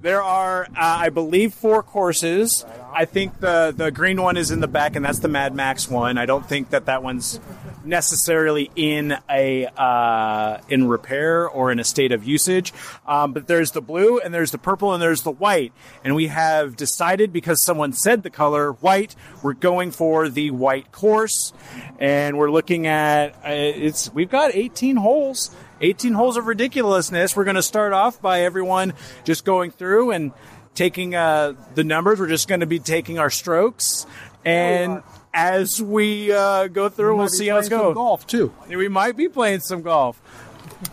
[0.00, 2.64] there are, uh, I believe, four courses.
[2.92, 5.88] I think the the green one is in the back, and that's the Mad Max
[5.88, 6.18] one.
[6.18, 7.40] I don't think that that one's
[7.84, 12.72] necessarily in a uh, in repair or in a state of usage.
[13.06, 15.72] Um, but there's the blue, and there's the purple, and there's the white.
[16.04, 20.92] And we have decided because someone said the color white, we're going for the white
[20.92, 21.52] course,
[21.98, 24.12] and we're looking at uh, it's.
[24.12, 25.54] We've got 18 holes.
[25.80, 27.36] 18 holes of ridiculousness.
[27.36, 30.32] We're going to start off by everyone just going through and
[30.74, 32.20] taking uh, the numbers.
[32.20, 34.06] We're just going to be taking our strokes,
[34.44, 35.02] and
[35.34, 37.94] as we uh, go through, we'll see how it's going.
[37.94, 38.52] Golf too.
[38.68, 40.20] We might be playing some golf.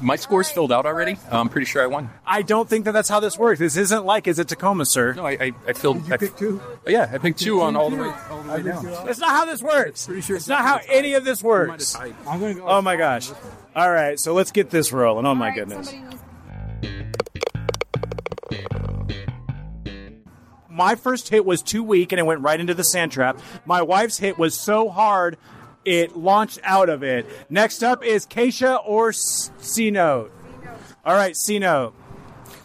[0.01, 1.17] My score's filled out already.
[1.29, 2.09] I'm pretty sure I won.
[2.25, 3.59] I don't think that that's how this works.
[3.59, 5.13] This isn't like is it Tacoma, sir?
[5.13, 6.11] No, I I, I filled.
[6.11, 6.59] I, two?
[6.87, 8.83] yeah, I picked two on all the way all the way down.
[9.05, 10.09] That's not how this works.
[10.21, 11.95] Sure It's not how any of this works.
[11.95, 12.65] I'm gonna go.
[12.67, 13.29] Oh my gosh.
[13.75, 15.25] All right, so let's get this rolling.
[15.25, 15.93] Oh my goodness.
[20.75, 23.39] My first hit was too weak and it went right into the sand trap.
[23.65, 25.37] My wife's hit was so hard
[25.85, 27.25] it launched out of it.
[27.49, 30.33] Next up is Keisha or C note.
[31.05, 31.93] All right, C note.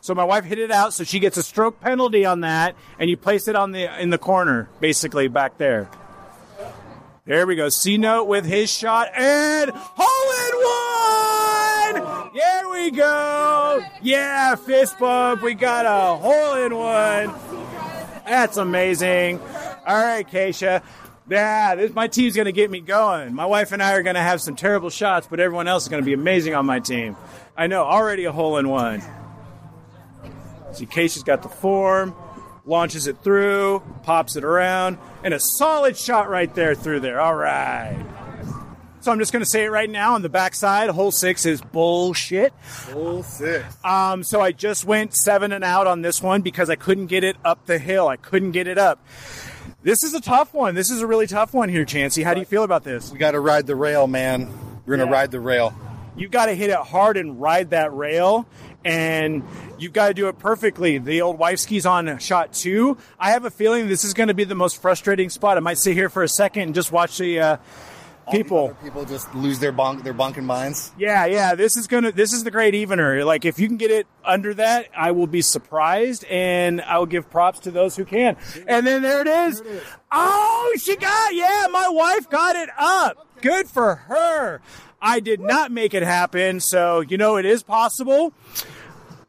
[0.01, 3.11] So my wife hit it out, so she gets a stroke penalty on that, and
[3.11, 5.89] you place it on the in the corner, basically back there.
[7.27, 7.69] There we go.
[7.69, 10.33] C note with his shot and hole
[11.95, 12.31] in one.
[12.35, 13.85] There we go.
[14.03, 15.43] Yeah, fist bump.
[15.43, 17.70] We got a hole in one.
[18.31, 19.41] That's amazing.
[19.85, 20.85] All right, Keisha.
[21.29, 23.35] Yeah, this, my team's going to get me going.
[23.35, 25.89] My wife and I are going to have some terrible shots, but everyone else is
[25.89, 27.17] going to be amazing on my team.
[27.57, 29.03] I know, already a hole in one.
[30.73, 32.15] See, Keisha's got the form,
[32.65, 37.21] launches it through, pops it around, and a solid shot right there through there.
[37.21, 37.99] All right.
[39.01, 40.91] So I'm just going to say it right now on the backside.
[40.91, 42.53] Hole six is bullshit.
[42.93, 43.65] Hole six.
[43.85, 47.25] Um, so I just went seven and out on this one because I couldn't get
[47.25, 48.09] it up the hill.
[48.09, 49.05] I couldn't get it up.
[49.83, 50.75] This is a tough one.
[50.75, 52.23] This is a really tough one here, Chancey.
[52.23, 53.11] How do you feel about this?
[53.11, 54.53] We got to ride the rail, man.
[54.85, 55.17] We're gonna Yeah.
[55.17, 55.73] ride the rail.
[56.17, 58.45] You got to hit it hard and ride that rail,
[58.85, 59.43] and
[59.79, 60.99] you've got to do it perfectly.
[60.99, 62.99] The old wife skis on shot two.
[63.19, 65.57] I have a feeling this is going to be the most frustrating spot.
[65.57, 67.57] I might sit here for a second and just watch the uh,
[68.31, 68.77] people.
[68.83, 70.93] People just lose their bonk, their bunking minds.
[70.99, 71.55] Yeah, yeah.
[71.55, 72.13] This is gonna.
[72.13, 73.25] This is the great evener.
[73.25, 77.07] Like if you can get it under that, I will be surprised, and I will
[77.07, 78.37] give props to those who can.
[78.67, 79.63] And then there it is.
[80.11, 81.35] Oh, she got.
[81.35, 83.27] Yeah, my wife got it up.
[83.41, 84.61] Good for her.
[85.03, 88.33] I did not make it happen, so you know it is possible.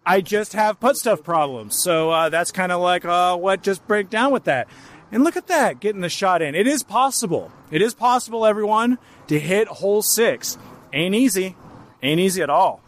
[0.06, 3.88] I just have put stuff problems, so uh, that's kind of like uh, what just
[3.88, 4.68] break down with that.
[5.12, 6.56] And look at that, getting the shot in.
[6.56, 7.52] It is possible.
[7.70, 8.98] It is possible, everyone,
[9.28, 10.58] to hit hole six.
[10.94, 11.56] Ain't easy.
[12.02, 12.82] Ain't easy at all.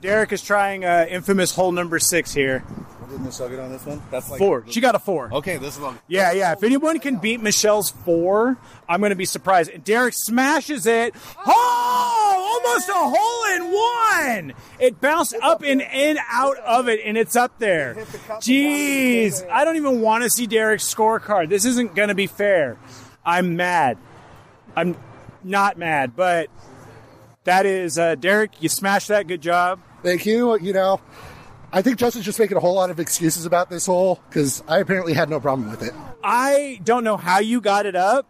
[0.00, 2.62] Derek is trying uh, infamous hole number six here.
[3.14, 4.02] Did Michelle get on this one?
[4.10, 4.64] That's like Four.
[4.68, 5.32] She got a four.
[5.32, 6.00] Okay, this is long.
[6.08, 6.50] Yeah, yeah.
[6.50, 8.56] If anyone can beat Michelle's four,
[8.88, 9.70] I'm going to be surprised.
[9.70, 11.14] And Derek smashes it.
[11.46, 14.56] Oh, almost a hole in one.
[14.80, 17.94] It bounced up and in out of it, and it's up there.
[18.40, 21.50] Jeez, I don't even want to see Derek's scorecard.
[21.50, 22.78] This isn't going to be fair.
[23.24, 23.96] I'm mad.
[24.74, 24.96] I'm
[25.44, 26.50] not mad, but
[27.44, 28.60] that is uh, Derek.
[28.60, 29.28] You smashed that.
[29.28, 29.78] Good job.
[30.02, 30.58] Thank you.
[30.58, 31.00] You know,
[31.74, 34.78] I think Justin's just making a whole lot of excuses about this hole because I
[34.78, 35.92] apparently had no problem with it.
[36.22, 38.28] I don't know how you got it up.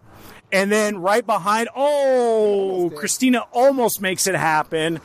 [0.50, 4.98] And then right behind, oh, Christina almost makes it happen.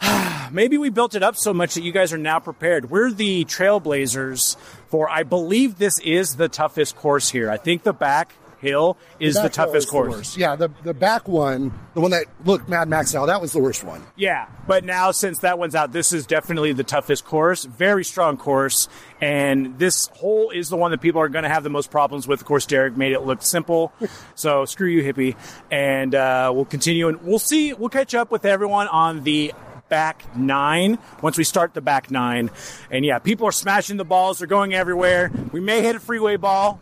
[0.52, 2.90] Maybe we built it up so much that you guys are now prepared.
[2.90, 4.56] We're the trailblazers
[4.86, 7.50] for, I believe this is the toughest course here.
[7.50, 8.34] I think the back
[8.64, 10.36] hill is the, hill toughest is the course.
[10.36, 13.60] Yeah, the the back one, the one that looked Mad Max style, that was the
[13.60, 14.02] worst one.
[14.16, 17.64] Yeah, but now since that one's out, this is definitely the toughest course.
[17.64, 18.88] Very strong course,
[19.20, 22.26] and this hole is the one that people are going to have the most problems
[22.26, 22.40] with.
[22.40, 23.92] Of course, Derek made it look simple,
[24.34, 25.36] so screw you, hippie.
[25.70, 27.72] And uh, we'll continue, and we'll see.
[27.72, 29.52] We'll catch up with everyone on the
[29.88, 32.50] back nine once we start the back nine.
[32.90, 35.30] And yeah, people are smashing the balls; they're going everywhere.
[35.52, 36.80] We may hit a freeway ball.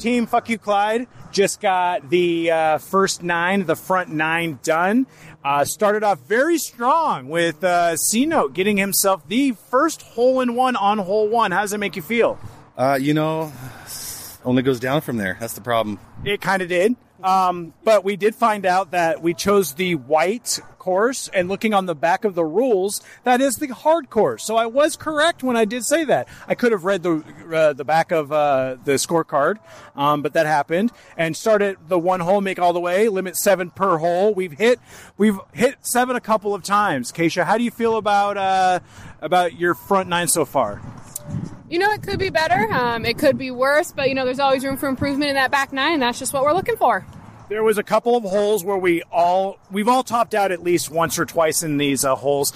[0.00, 5.06] Team Fuck You Clyde just got the uh, first nine, the front nine done.
[5.44, 10.54] Uh, started off very strong with uh, C Note getting himself the first hole in
[10.54, 11.52] one on hole one.
[11.52, 12.38] How does it make you feel?
[12.76, 13.52] Uh, you know,
[14.44, 15.36] only goes down from there.
[15.38, 15.98] That's the problem.
[16.24, 16.96] It kind of did.
[17.22, 21.86] Um, but we did find out that we chose the white course, and looking on
[21.86, 24.44] the back of the rules, that is the hard course.
[24.44, 26.26] So I was correct when I did say that.
[26.48, 29.58] I could have read the uh, the back of uh, the scorecard,
[29.94, 30.90] um, but that happened.
[31.16, 34.34] And started the one hole, make all the way, limit seven per hole.
[34.34, 34.80] We've hit
[35.16, 37.12] we've hit seven a couple of times.
[37.12, 38.80] Keisha, how do you feel about uh,
[39.20, 40.80] about your front nine so far?
[41.70, 42.68] You know, it could be better.
[42.72, 45.52] Um, it could be worse, but you know, there's always room for improvement in that
[45.52, 47.06] back nine, and that's just what we're looking for.
[47.48, 50.90] There was a couple of holes where we all we've all topped out at least
[50.90, 52.52] once or twice in these uh, holes.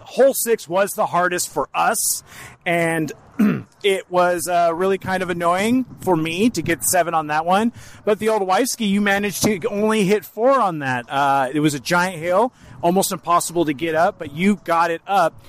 [0.00, 2.24] Hole six was the hardest for us,
[2.64, 3.12] and
[3.84, 7.72] it was uh, really kind of annoying for me to get seven on that one.
[8.04, 11.08] But the old Wifeski, you managed to only hit four on that.
[11.08, 12.52] Uh, it was a giant hill,
[12.82, 15.40] almost impossible to get up, but you got it up.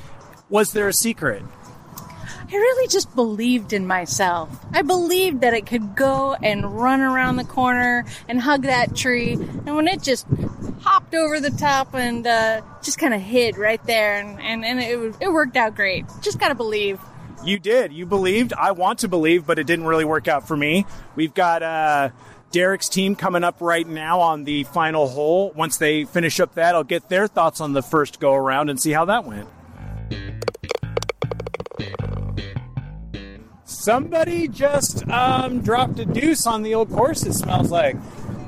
[0.50, 1.42] Was there a secret?
[2.50, 4.50] I really just believed in myself.
[4.72, 9.34] I believed that it could go and run around the corner and hug that tree.
[9.34, 10.26] And when it just
[10.82, 14.80] hopped over the top and uh, just kind of hid right there, and, and, and
[14.80, 16.06] it, it worked out great.
[16.22, 17.02] Just gotta believe.
[17.44, 17.92] You did.
[17.92, 18.54] You believed.
[18.54, 20.86] I want to believe, but it didn't really work out for me.
[21.16, 22.10] We've got uh,
[22.52, 25.52] Derek's team coming up right now on the final hole.
[25.52, 28.80] Once they finish up that, I'll get their thoughts on the first go around and
[28.80, 29.50] see how that went.
[33.88, 37.96] Somebody just um, dropped a deuce on the old course, it smells like.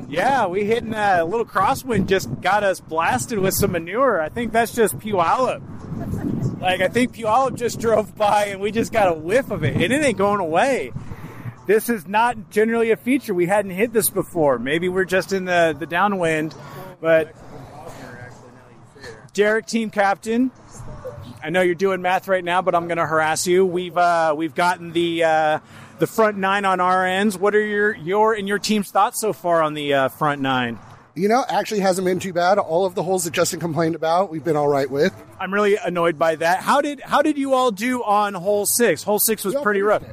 [0.10, 4.20] Yeah, we hitting a little crosswind just got us blasted with some manure.
[4.20, 6.60] I think that's just Puyallup.
[6.60, 9.76] Like, I think Puyallup just drove by and we just got a whiff of it,
[9.76, 10.92] and it ain't going away.
[11.68, 13.34] This is not generally a feature.
[13.34, 14.60] We hadn't hit this before.
[14.60, 16.54] Maybe we're just in the, the downwind,
[17.00, 17.34] but
[19.34, 20.52] Derek, team captain,
[21.42, 23.66] I know you're doing math right now, but I'm going to harass you.
[23.66, 25.60] We've uh, we've gotten the uh,
[26.00, 27.38] the front nine on our ends.
[27.38, 30.80] What are your your and your team's thoughts so far on the uh, front nine?
[31.16, 32.60] You know, actually hasn't been too bad.
[32.60, 35.14] All of the holes that Justin complained about, we've been all right with.
[35.40, 36.62] I'm really annoyed by that.
[36.62, 39.04] How did how did you all do on hole six?
[39.04, 40.04] Hole six was pretty rough.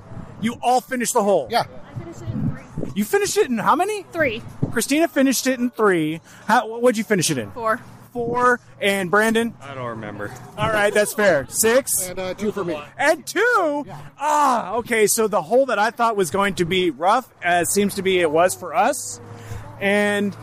[0.40, 1.48] You all finished the hole.
[1.50, 1.64] Yeah.
[1.94, 2.92] I finished it in three.
[2.94, 4.02] You finished it in how many?
[4.04, 4.42] Three.
[4.70, 6.20] Christina finished it in three.
[6.46, 7.50] How, what'd you finish it in?
[7.52, 7.80] Four.
[8.16, 8.61] Four.
[8.81, 9.52] And Brandon?
[9.61, 10.33] I don't remember.
[10.57, 11.46] All right, that's fair.
[11.50, 11.90] Six.
[12.09, 12.81] And uh, two for me.
[12.96, 13.85] And two?
[14.18, 15.07] Ah, okay.
[15.07, 18.18] So the hole that I thought was going to be rough uh, seems to be
[18.18, 19.20] it was for us.
[19.83, 20.35] And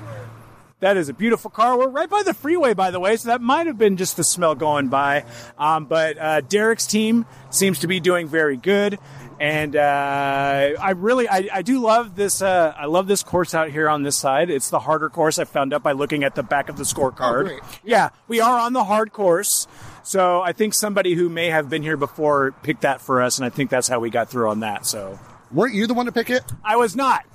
[0.81, 1.79] that is a beautiful car.
[1.79, 4.23] We're right by the freeway, by the way, so that might have been just the
[4.23, 5.25] smell going by.
[5.57, 8.99] Um, but uh, Derek's team seems to be doing very good.
[9.43, 12.41] And uh, I really, I, I do love this.
[12.41, 14.49] Uh, I love this course out here on this side.
[14.49, 15.37] It's the harder course.
[15.37, 17.47] I found out by looking at the back of the scorecard.
[17.47, 17.59] great.
[17.83, 19.67] yeah, we are on the hard course.
[20.01, 23.45] So I think somebody who may have been here before picked that for us, and
[23.45, 24.85] I think that's how we got through on that.
[24.85, 25.19] So
[25.51, 26.41] Weren't you the one to pick it?
[26.63, 27.25] I was not.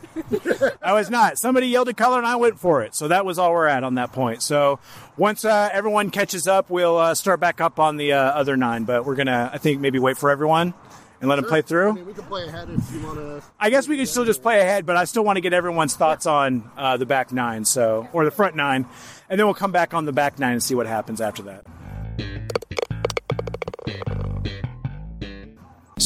[0.83, 1.37] I was not.
[1.37, 2.94] Somebody yelled a color and I went for it.
[2.94, 4.42] So that was all we're at on that point.
[4.42, 4.79] So
[5.18, 8.85] once uh, everyone catches up, we'll uh, start back up on the uh, other nine.
[8.85, 10.73] But we're gonna, I think, maybe wait for everyone
[11.20, 11.94] and let them play I through.
[11.94, 13.42] mean, we can play ahead if you want to.
[13.59, 15.96] I guess we can still just play ahead, but I still want to get everyone's
[15.96, 18.87] thoughts on uh, the back nine, so or the front nine,
[19.28, 21.64] and then we'll come back on the back nine and see what happens after that.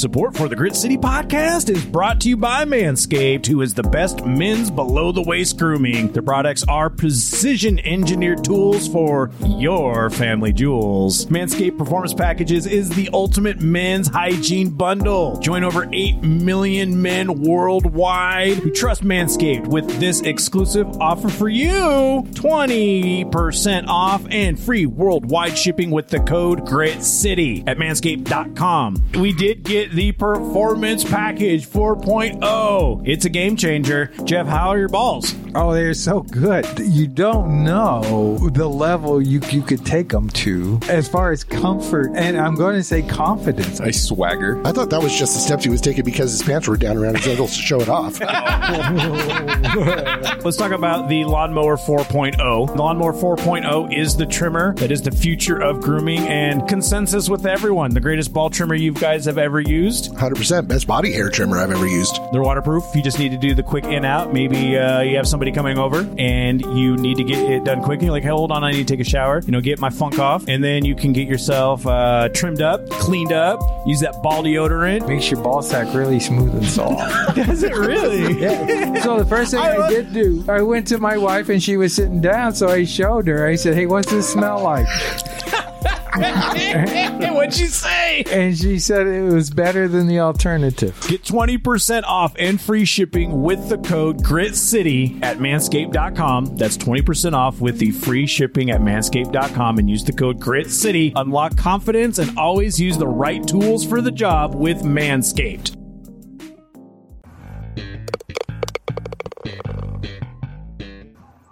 [0.02, 3.84] Support for the Grit City podcast is brought to you by Manscaped, who is the
[3.84, 6.10] best men's below the waist grooming.
[6.10, 11.26] Their products are precision engineered tools for your family jewels.
[11.26, 15.38] Manscaped Performance Packages is the ultimate men's hygiene bundle.
[15.38, 22.26] Join over 8 million men worldwide who trust Manscaped with this exclusive offer for you
[22.32, 29.00] 20% off and free worldwide shipping with the code Grit City at manscaped.com.
[29.14, 33.02] We did get the Performance Package 4.0.
[33.06, 34.10] It's a game changer.
[34.24, 35.34] Jeff, how are your balls?
[35.54, 36.66] Oh, they're so good.
[36.78, 42.10] You don't know the level you you could take them to as far as comfort,
[42.14, 43.80] and I'm going to say confidence.
[43.80, 44.66] I swagger.
[44.66, 46.96] I thought that was just the steps he was taking because his pants were down
[46.96, 48.18] around his ankles to show it off.
[50.44, 52.66] Let's talk about the Lawnmower 4.0.
[52.68, 57.44] The Lawnmower 4.0 is the trimmer that is the future of grooming and consensus with
[57.44, 57.92] everyone.
[57.92, 59.81] The greatest ball trimmer you guys have ever used.
[59.90, 62.18] 100% best body hair trimmer I've ever used.
[62.32, 62.84] They're waterproof.
[62.94, 64.32] You just need to do the quick in out.
[64.32, 67.98] Maybe uh, you have somebody coming over and you need to get it done quick.
[67.98, 69.40] And you're like, hey, hold on, I need to take a shower.
[69.44, 72.88] You know, get my funk off, and then you can get yourself uh, trimmed up,
[72.90, 73.60] cleaned up.
[73.86, 75.08] Use that ball deodorant.
[75.08, 77.36] Makes your ball sack really smooth and soft.
[77.36, 78.40] Does it really?
[78.40, 79.02] yeah.
[79.02, 81.94] So the first thing I, did do, I went to my wife and she was
[81.94, 83.46] sitting down, so I showed her.
[83.46, 84.86] I said, "Hey, what's this smell like?"
[87.32, 88.24] What'd you say?
[88.30, 90.98] And she said it was better than the alternative.
[91.08, 96.56] Get 20% off and free shipping with the code GRITCITY at manscaped.com.
[96.56, 101.12] That's 20% off with the free shipping at manscaped.com and use the code GRITCITY.
[101.16, 105.76] Unlock confidence and always use the right tools for the job with Manscaped.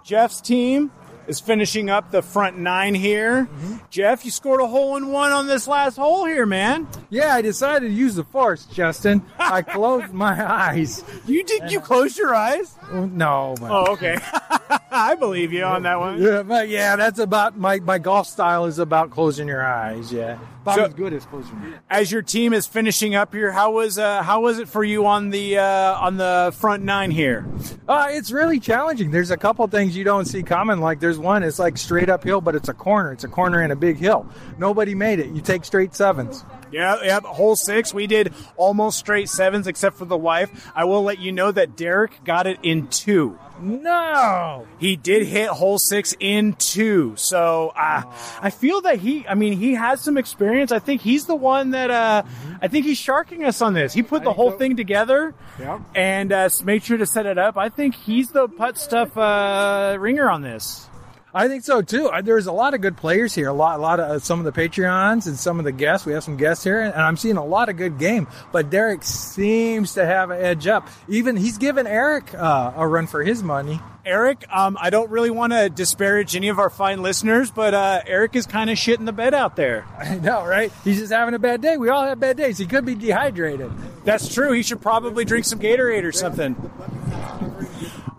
[0.03, 0.91] Jeff's team
[1.31, 3.45] is finishing up the front nine here.
[3.45, 3.77] Mm-hmm.
[3.89, 6.87] Jeff, you scored a hole in one on this last hole here, man.
[7.09, 9.23] Yeah, I decided to use the force, Justin.
[9.39, 11.03] I closed my eyes.
[11.25, 11.71] You did?
[11.71, 12.75] You closed your eyes?
[12.91, 13.71] No, man.
[13.71, 14.17] Oh, okay.
[14.91, 16.21] I believe you on that one.
[16.21, 20.11] Yeah, but yeah, that's about my, my golf style is about closing your eyes.
[20.11, 21.79] Yeah, about So- as good as closing your eyes.
[21.89, 25.05] As your team is finishing up here, how was uh, how was it for you
[25.05, 25.63] on the uh,
[25.99, 27.45] on the front nine here?
[27.87, 29.11] Uh, it's really challenging.
[29.11, 30.79] There's a couple things you don't see coming.
[30.79, 33.11] Like there's one, it's like straight uphill, but it's a corner.
[33.11, 34.25] It's a corner and a big hill.
[34.57, 35.27] Nobody made it.
[35.31, 36.45] You take straight sevens.
[36.71, 37.23] Yeah, yep.
[37.23, 40.71] Hole six, we did almost straight sevens, except for the wife.
[40.73, 43.37] I will let you know that Derek got it in two.
[43.61, 47.13] No, he did hit hole six in two.
[47.15, 48.03] So uh,
[48.41, 50.71] I feel that he, I mean, he has some experience.
[50.71, 52.23] I think he's the one that uh,
[52.61, 53.93] I think he's sharking us on this.
[53.93, 55.81] He put the whole thing together Yep.
[55.95, 57.57] and uh, made sure to set it up.
[57.57, 60.87] I think he's the putt stuff uh, ringer on this.
[61.33, 62.11] I think so too.
[62.23, 63.47] There's a lot of good players here.
[63.47, 66.05] A lot, a lot of uh, some of the Patreons and some of the guests.
[66.05, 68.27] We have some guests here, and I'm seeing a lot of good game.
[68.51, 70.89] But Derek seems to have an edge up.
[71.07, 73.79] Even he's given Erik uh, a run for his money.
[74.05, 78.01] Erik, um, I don't really want to disparage any of our fine listeners, but uh,
[78.05, 79.85] Erik is kind of shitting the bed out there.
[79.99, 80.71] I know, right?
[80.83, 81.77] He's just having a bad day.
[81.77, 82.57] We all have bad days.
[82.57, 83.71] He could be dehydrated.
[84.03, 84.51] That's true.
[84.53, 86.55] He should probably drink some Gatorade or something.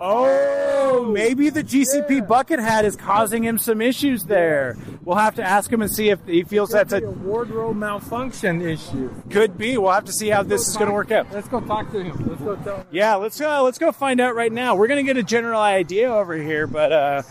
[0.04, 4.76] Oh, maybe the GCP bucket hat is causing him some issues there.
[5.04, 8.62] We'll have to ask him and see if he feels that's a a wardrobe malfunction
[8.62, 9.10] issue.
[9.30, 9.76] could be.
[9.76, 11.26] We'll have to see how this is going to work out.
[11.32, 12.24] Let's go talk to him.
[12.28, 12.86] Let's go tell him.
[12.92, 13.64] Yeah, let's go.
[13.64, 14.76] Let's go find out right now.
[14.76, 17.22] We're going to get a general idea over here, but uh,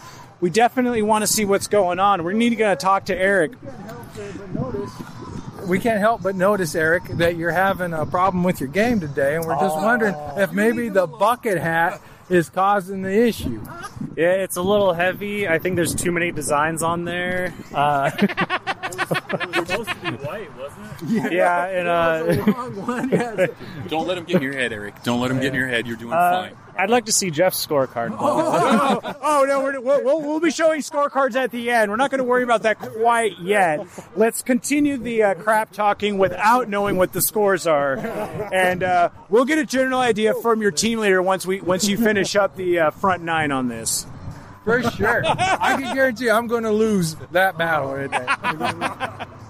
[0.41, 2.25] we definitely want to see what's going on.
[2.25, 3.53] We're need to go talk to Erik.
[5.65, 9.35] We can't help but notice, Erik, that you're having a problem with your game today,
[9.35, 12.01] and we're just wondering if maybe the bucket hat
[12.31, 13.61] is causing the issue.
[14.15, 15.47] Yeah, it's a little heavy.
[15.47, 17.53] I think there's too many designs on there.
[17.73, 18.09] Uh,
[19.65, 20.90] supposed to be white, wasn't it?
[21.05, 23.47] Yeah, and uh,
[23.87, 25.01] Don't let him get in your head, Erik.
[25.03, 25.87] Don't let him get in your head.
[25.87, 26.57] You're doing uh, fine.
[26.77, 28.15] I'd like to see Jeff's scorecard.
[28.19, 31.91] oh, oh, no, we're, we'll, we'll, we'll be showing scorecards at the end.
[31.91, 33.85] We're not going to worry about that quite yet.
[34.15, 39.45] Let's continue the uh, crap talking without knowing what the scores are, and uh, we'll
[39.45, 42.79] get a general idea from your team leader once we once you finish up the
[42.79, 44.05] uh, front nine on this.
[44.63, 45.23] For sure.
[45.25, 49.27] I can guarantee you I'm going to lose that battle right there.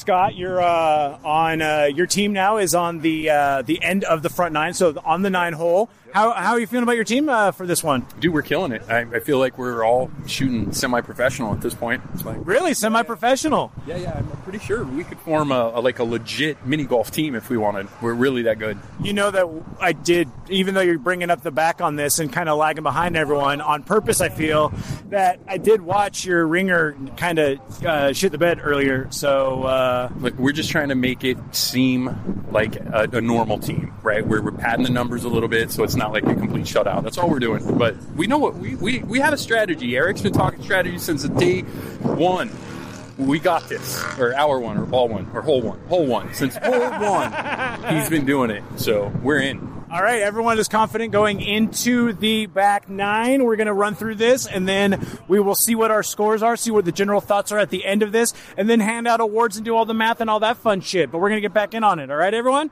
[0.00, 4.22] Scott, you're uh, on uh, your team now is on the uh, the end of
[4.22, 5.90] the front nine, so on the nine hole.
[6.12, 8.04] How, how are you feeling about your team uh, for this one?
[8.18, 8.82] Dude, we're killing it.
[8.88, 12.02] I, I feel like we're all shooting semi-professional at this point.
[12.14, 13.72] It's like, Really, semi-professional?
[13.86, 14.16] yeah, yeah.
[14.18, 17.48] I'm pretty sure we could form a, a like a legit mini golf team if
[17.48, 17.88] we wanted.
[18.02, 18.78] We're really that good.
[19.02, 19.46] You know that
[19.80, 22.82] I did, even though you're bringing up the back on this and kind of lagging
[22.82, 24.20] behind everyone on purpose.
[24.20, 24.72] I feel
[25.10, 29.06] that I did watch your ringer kind of uh, shit the bed earlier.
[29.10, 33.92] So uh, Like we're just trying to make it seem like a, a normal team,
[34.02, 34.26] right?
[34.26, 37.04] Where we're padding the numbers a little bit, so it's not like a complete shutout.
[37.04, 37.78] That's all we're doing.
[37.78, 39.96] But we know what we we, we have a strategy.
[39.96, 41.60] Erik's been talking strategy since the day
[42.02, 42.50] one.
[43.18, 46.32] We got this, or hour one, or ball one, or hole one, hole one.
[46.32, 47.30] Since hole one,
[47.94, 48.64] he's been doing it.
[48.76, 49.70] So we're in.
[49.92, 53.44] All right, everyone is confident going into the back nine.
[53.44, 56.56] We're going to run through this and then we will see what our scores are,
[56.56, 59.20] see what the general thoughts are at the end of this, and then hand out
[59.20, 61.10] awards and do all the math and all that fun shit.
[61.10, 62.08] But we're going to get back in on it.
[62.08, 62.70] All right, everyone?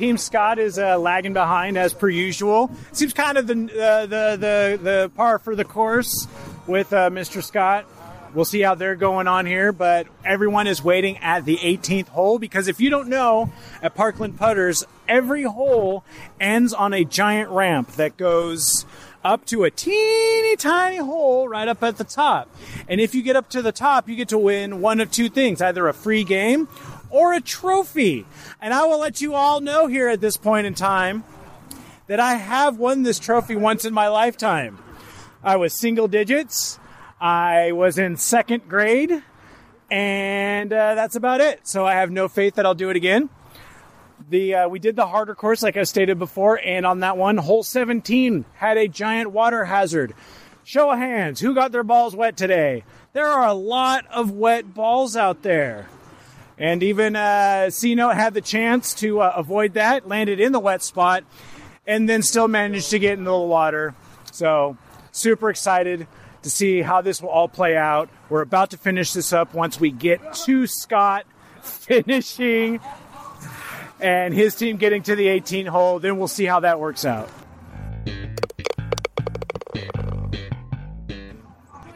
[0.00, 2.70] Team Scott is uh, lagging behind as per usual.
[2.92, 6.26] Seems kind of the uh, the the the par for the course
[6.66, 7.44] with uh, Mr.
[7.44, 7.84] Scott.
[8.32, 12.38] We'll see how they're going on here, but everyone is waiting at the 18th hole
[12.38, 16.02] because if you don't know, at Parkland Putters, every hole
[16.40, 18.86] ends on a giant ramp that goes
[19.22, 22.48] up to a teeny tiny hole right up at the top.
[22.88, 25.28] And if you get up to the top, you get to win one of two
[25.28, 26.68] things either a free game
[27.10, 28.26] or a trophy.
[28.60, 31.24] And I will let you all know here at this point in time
[32.06, 34.78] that I have won this trophy once in my lifetime.
[35.42, 36.78] I was single digits.
[37.20, 39.22] I was in second grade,
[39.90, 41.60] and uh, that's about it.
[41.66, 43.28] So I have no faith that I'll do it again.
[44.28, 47.36] The uh, we did the harder course, like I stated before, and on that one,
[47.36, 50.14] hole 17 had a giant water hazard.
[50.64, 52.84] Show of hands, who got their balls wet today?
[53.12, 55.88] There are a lot of wet balls out there.
[56.60, 60.82] And even uh, C-Note had the chance to uh, avoid that, landed in the wet
[60.82, 61.24] spot,
[61.86, 63.94] and then still managed to get into the water.
[64.30, 64.76] So,
[65.10, 66.06] super excited
[66.42, 68.10] to see how this will all play out.
[68.28, 71.24] We're about to finish this up once we get to Scott
[71.62, 72.78] finishing
[73.98, 75.98] and his team getting to the 18 hole.
[75.98, 77.30] Then we'll see how that works out.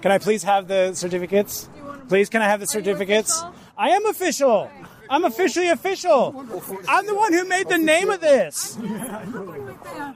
[0.01, 1.69] Can I please have the certificates?
[2.09, 3.43] Please, can I have the certificates?
[3.77, 4.70] I am official.
[5.11, 6.47] I'm officially official.
[6.89, 8.79] I'm the one who made the name of this.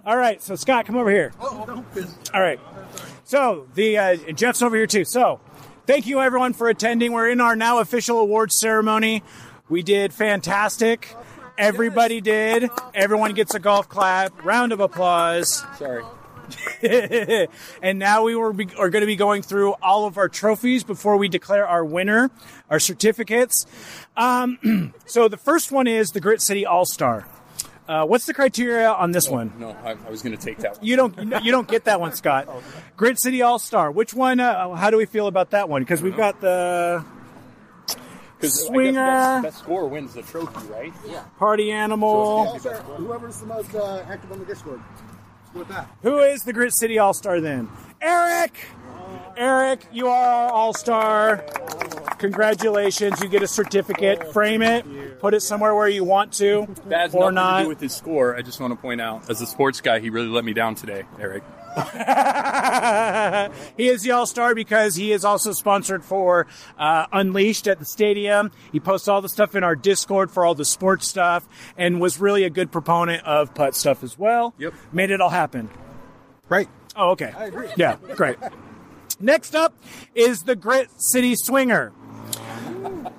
[0.07, 1.33] All right, so Scott, come over here.
[2.33, 2.61] All right.
[3.25, 5.05] So the uh, Jeff's over here too.
[5.05, 5.41] So
[5.87, 7.13] thank you everyone for attending.
[7.13, 9.23] We're in our now official awards ceremony.
[9.69, 11.15] We did fantastic.
[11.59, 12.71] Everybody did.
[12.95, 14.45] Everyone gets a golf clap.
[14.45, 15.65] Round of applause.
[15.77, 16.05] Sorry.
[17.83, 20.85] and now we were be, are going to be going through all of our trophies
[20.85, 22.31] before we declare our winner,
[22.71, 23.67] our certificates.
[24.17, 27.27] Um, so the first one is the Grit City All Star.
[27.89, 29.51] Uh, what's the criteria on this one?
[29.59, 30.85] No, I, I was going to take that one.
[30.85, 32.47] You don't you don't get that one, Scott.
[32.97, 33.91] Grit City All Star.
[33.91, 34.41] Which one?
[34.41, 35.83] Uh, how do we feel about that one?
[35.83, 37.03] Because we've got the
[38.41, 39.07] Swinger.
[39.07, 40.93] best, best score wins the trophy, right?
[41.07, 41.23] Yeah.
[41.39, 42.09] Party Animal.
[42.09, 44.81] Also, whoever's the most uh, active on the Discord.
[45.55, 45.89] With that.
[46.03, 47.71] Who is the Grit City All Star then?
[48.03, 48.53] Erik.
[49.39, 51.45] Erik, you are our All Star.
[52.19, 53.21] Congratulations!
[53.23, 54.33] You get a certificate.
[54.33, 55.21] Frame it.
[55.21, 57.63] Put it somewhere where you want to, That has or nothing to not.
[57.63, 58.35] do with his score.
[58.37, 60.75] I just want to point out, as a sports guy, he really let me down
[60.75, 61.45] today, Erik.
[63.77, 67.85] he is the All Star because he is also sponsored for uh, Unleashed at the
[67.85, 68.51] stadium.
[68.73, 72.19] He posts all the stuff in our Discord for all the sports stuff, and was
[72.19, 74.55] really a good proponent of putt stuff as well.
[74.59, 74.75] Yep.
[74.93, 75.71] made it all happen.
[76.49, 76.69] Right.
[76.97, 77.33] Oh, okay.
[77.37, 77.69] I agree.
[77.77, 78.39] Yeah, great.
[79.21, 79.75] Next up
[80.15, 81.93] is the Grit City Swinger.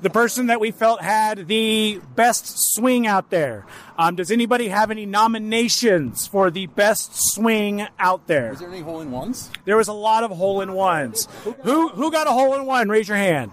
[0.01, 3.65] The person that we felt had the best swing out there.
[3.97, 8.53] Um, does anybody have any nominations for the best swing out there?
[8.53, 9.49] Is there any hole in ones?
[9.65, 11.27] There was a lot of hole in ones.
[11.63, 12.87] Who who got a hole in one?
[12.87, 13.51] Raise your hand.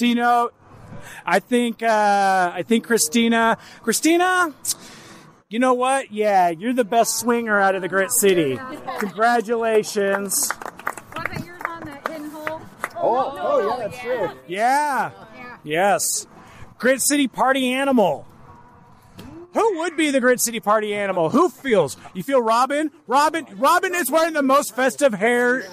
[0.00, 0.52] Note.
[1.24, 3.58] I think uh, I think Christina.
[3.82, 4.52] Christina.
[5.48, 6.12] You know what?
[6.12, 8.58] Yeah, you're the best swinger out of the Grit City.
[8.98, 10.50] Congratulations.
[11.16, 12.60] Wasn't yours on that hidden hole?
[13.02, 14.30] Oh, oh, oh, oh yeah, that's true.
[14.46, 15.10] Yeah.
[15.64, 16.26] Yes.
[16.78, 18.26] Grit City Party Animal.
[19.52, 21.30] Who would be the Grit City Party Animal?
[21.30, 21.96] Who feels?
[22.14, 22.92] You feel Robin?
[23.08, 25.64] Robin Robin is wearing the most festive hair.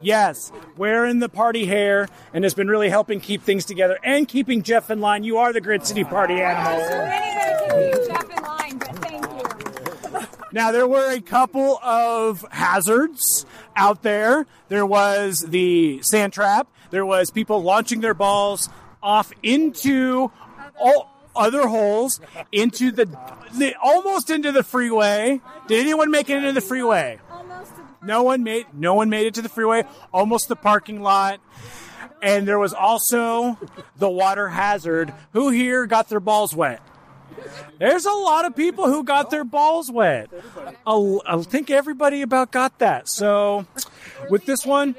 [0.00, 4.62] Yes, wearing the party hair and has been really helping keep things together and keeping
[4.62, 5.24] Jeff in line.
[5.24, 6.80] You are the Grit City Party Animal.
[6.80, 10.26] Anybody can keep Jeff in line, but thank you.
[10.52, 14.46] Now there were a couple of hazards out there.
[14.68, 16.68] There was the sand trap.
[16.94, 18.68] There was people launching their balls
[19.02, 20.30] off into
[20.78, 22.20] all other holes
[22.52, 23.06] into the,
[23.58, 25.40] the almost into the freeway.
[25.66, 27.18] Did anyone make it into the freeway?
[28.00, 29.82] No one made no one made it to the freeway.
[30.12, 31.40] Almost the parking lot.
[32.22, 33.58] And there was also
[33.96, 35.12] the water hazard.
[35.32, 36.80] Who here got their balls wet?
[37.80, 40.30] There's a lot of people who got their balls wet.
[40.86, 43.08] I think everybody about got that.
[43.08, 43.66] So,
[44.30, 44.94] with this one,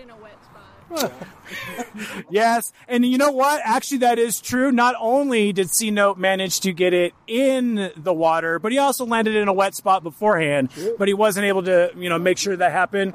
[2.30, 3.62] yes, and you know what?
[3.64, 4.72] Actually, that is true.
[4.72, 9.06] Not only did C Note manage to get it in the water, but he also
[9.06, 10.70] landed in a wet spot beforehand.
[10.98, 13.14] But he wasn't able to, you know, make sure that happened.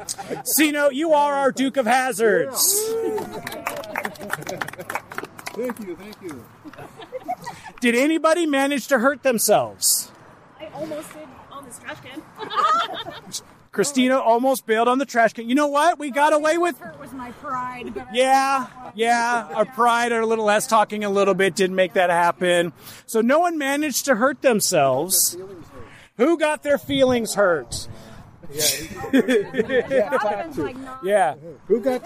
[0.56, 2.94] C Note, you are our Duke of Hazards.
[5.52, 6.44] Thank you, thank you.
[7.80, 10.12] Did anybody manage to hurt themselves?
[10.60, 12.22] I almost did on this trash can.
[13.72, 15.48] Christina almost bailed on the trash can.
[15.48, 15.98] You know what?
[15.98, 16.80] We got away with.
[17.30, 17.94] Hurt was my pride.
[17.94, 19.48] But Yeah, yeah.
[19.54, 22.72] Our pride, our little less talking a little bit didn't make that happen.
[23.06, 25.36] So no one managed to hurt themselves.
[26.16, 27.88] Who got their feelings hurt?
[29.12, 30.98] Robin's like, no.
[31.04, 31.36] Yeah.
[31.66, 32.04] Who got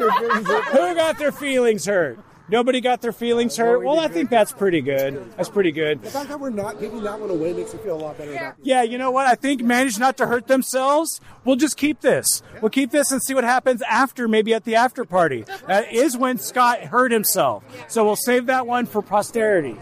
[1.18, 2.18] their feelings hurt?
[2.46, 2.76] Who got their feelings hurt?
[2.76, 3.84] Nobody got their feelings hurt.
[3.84, 5.32] Well, I think that's pretty good.
[5.36, 6.02] That's pretty good.
[6.02, 8.32] The fact that we're not taking that one away makes me feel a lot better
[8.32, 9.26] about Yeah, you know what?
[9.26, 11.20] I think manage not to hurt themselves.
[11.44, 12.42] We'll just keep this.
[12.60, 15.44] We'll keep this and see what happens after, maybe at the after party.
[15.66, 17.64] That is when Scott hurt himself.
[17.88, 19.76] So we'll save that one for posterity.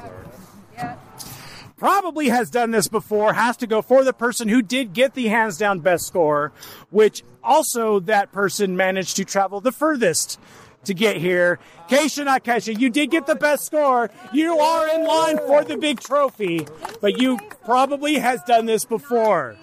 [1.76, 5.26] Probably has done this before, has to go for the person who did get the
[5.26, 6.52] hands down best score,
[6.90, 10.38] which also that person managed to travel the furthest
[10.84, 11.58] to get here.
[11.88, 14.10] Keisha, not Keisha, you did get the best score.
[14.32, 16.66] You are in line for the big trophy,
[17.00, 19.56] but you probably has done this before.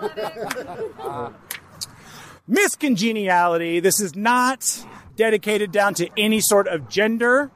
[2.46, 7.50] Miss Congeniality, This is not dedicated down to any sort of gender,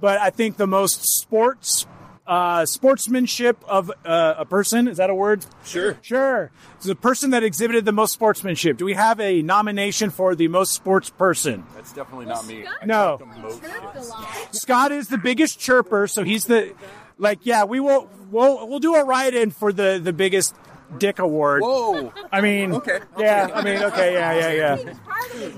[0.00, 1.86] but I think the most sports
[2.26, 5.44] uh, sportsmanship of uh, a person is that a word?
[5.64, 5.96] Sure.
[6.02, 6.50] Sure.
[6.76, 8.76] It's the person that exhibited the most sportsmanship.
[8.78, 11.64] Do we have a nomination for the most sports person?
[11.74, 12.64] That's definitely not me.
[12.66, 13.18] I No.
[13.18, 14.54] talk the most shit.
[14.54, 16.72] Scott is the biggest chirper, so he's the
[17.18, 17.64] like yeah.
[17.64, 20.54] We will we'll we'll do a write-in for the the biggest
[20.98, 21.62] dick award.
[21.62, 22.12] Whoa.
[22.32, 23.00] I mean, Okay.
[23.18, 23.48] yeah.
[23.54, 24.92] I mean, okay, yeah, yeah, yeah.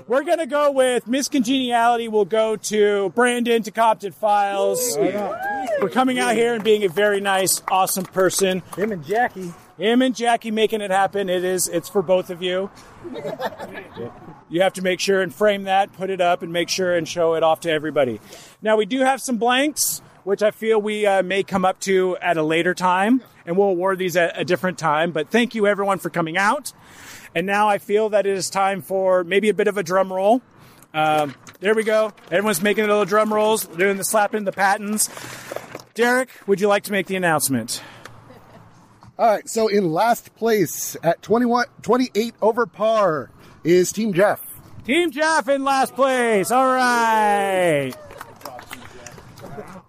[0.07, 2.07] We're gonna go with Miss Congeniality.
[2.07, 4.97] We'll go to Brandon to Compton Files.
[4.99, 8.61] We're coming out here and being a very nice, awesome person.
[8.75, 9.53] Him and Jackie.
[9.77, 11.29] Him and Jackie making it happen.
[11.29, 11.67] It is.
[11.69, 12.69] It's for both of you.
[14.49, 17.07] You have to make sure and frame that, put it up, and make sure and
[17.07, 18.19] show it off to everybody.
[18.61, 22.17] Now we do have some blanks, which I feel we uh, may come up to
[22.17, 25.11] at a later time, and we'll award these at a different time.
[25.11, 26.73] But thank you everyone for coming out.
[27.35, 30.11] And now I feel that it is time for maybe a bit of a drum
[30.11, 30.41] roll.
[30.93, 32.13] Um, there we go.
[32.31, 35.09] Everyone's making little drum rolls, doing the slapping the patents.
[35.93, 37.81] Derek, would you like to make the announcement?
[39.17, 43.29] All right, so in last place at 21, 28 over par
[43.63, 44.41] is Team Jeff.
[44.85, 46.51] Team Jeff in last place.
[46.51, 47.93] All right.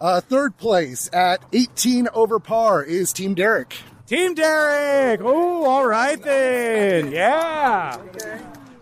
[0.00, 3.76] Uh, third place at 18 over par is Team Derek.
[4.06, 5.20] Team Derek.
[5.22, 7.12] Oh, all right then.
[7.12, 7.98] Yeah.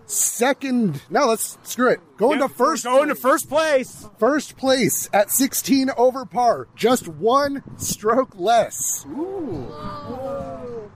[0.07, 2.01] Second, no, let's screw it.
[2.17, 2.85] Going to first.
[2.85, 4.09] Going to first place.
[4.19, 9.05] First place at 16 over par, just one stroke less.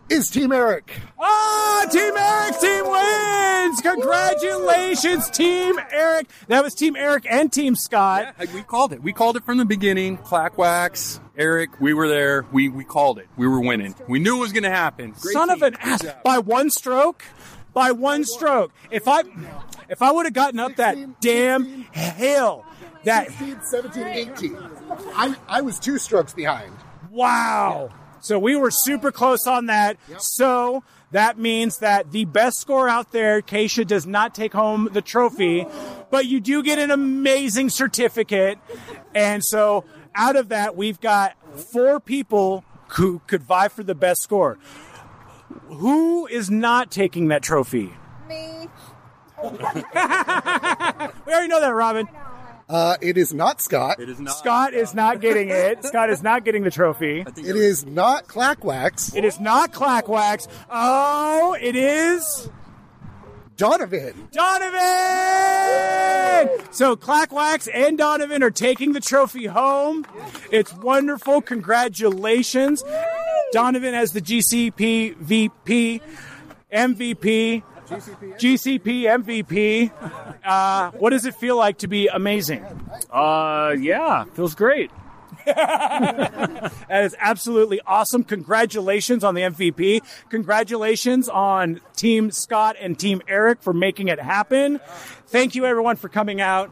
[0.09, 0.93] Is Team Erik.
[1.19, 3.81] Ah, Team Erik, team wins!
[3.81, 6.29] Congratulations, Team Erik.
[6.49, 8.35] That was Team Erik and Team Scott.
[8.39, 9.03] Yeah, we called it.
[9.03, 10.19] We called it from the beginning.
[10.19, 12.45] Clackwax, Erik, we were there.
[12.53, 13.29] We we called it.
[13.37, 13.95] We were winning.
[14.07, 15.15] We knew it was going to happen.
[15.19, 16.05] Great Son of an ass!
[16.23, 17.25] By one stroke,
[17.73, 18.73] by one stroke.
[18.91, 19.23] If I,
[19.89, 22.67] if I would have gotten up that damn hill,
[23.05, 24.59] that 16, 17, 18.
[25.15, 26.75] I, I was two strokes behind.
[27.11, 27.91] Wow.
[28.23, 29.99] So we were super close on that.
[30.19, 35.03] So that means that the best score out there, Keisha does not take home the
[35.03, 35.67] trophy,
[36.11, 38.59] but you do get an amazing certificate.
[39.15, 41.37] And so out of that, we've got
[41.73, 44.57] four people who could vie for the best score.
[45.67, 47.93] Who is not taking that trophy?
[48.29, 48.69] Me.
[51.27, 52.09] We already know that, Robin.
[52.69, 54.01] Uh, it is not Scott.
[54.01, 54.37] It is not.
[54.37, 55.85] Scott is not getting it.
[55.85, 57.21] Scott is not getting the trophy.
[57.21, 59.15] It is not Clackwax.
[59.17, 60.49] It is not Clackwax.
[60.71, 62.51] Oh, it is
[63.57, 64.29] Donovan.
[64.33, 64.81] Donovan!
[66.73, 70.05] So Clackwax and Donovan are taking the trophy home.
[70.51, 71.43] It's wonderful.
[71.43, 72.83] Congratulations.
[73.53, 76.01] Donovan as the GCP VP,
[76.73, 77.63] MVP,
[77.93, 79.91] GCP MVP.
[80.45, 82.65] Uh, what does it feel like to be amazing?
[83.11, 84.91] Uh, yeah, feels great.
[85.45, 88.25] That is absolutely awesome.
[88.25, 90.01] Congratulations on the MVP.
[90.29, 94.81] Congratulations on Team Scott and Team Erik for making it happen.
[95.27, 96.71] Thank you everyone for coming out.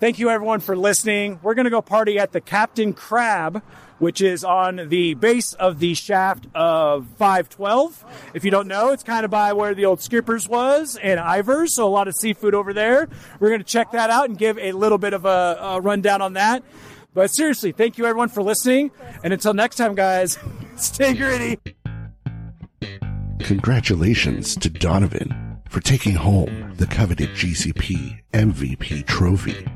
[0.00, 1.40] Thank you everyone for listening.
[1.42, 3.62] We're going to go party at the Captain Crab,
[3.98, 8.04] which is on the base of the shaft of 512.
[8.34, 11.74] If you don't know, it's kind of by where the old Skippers was and Ivar's,
[11.74, 13.08] so a lot of seafood over there.
[13.40, 16.22] We're going to check that out and give a little bit of a, a rundown
[16.22, 16.62] on that.
[17.14, 18.90] But seriously, thank you everyone for listening.
[19.24, 20.38] And until next time, guys,
[20.76, 21.58] stay gritty.
[23.40, 29.66] Congratulations to Donovan for taking home the coveted GCP MVP trophy.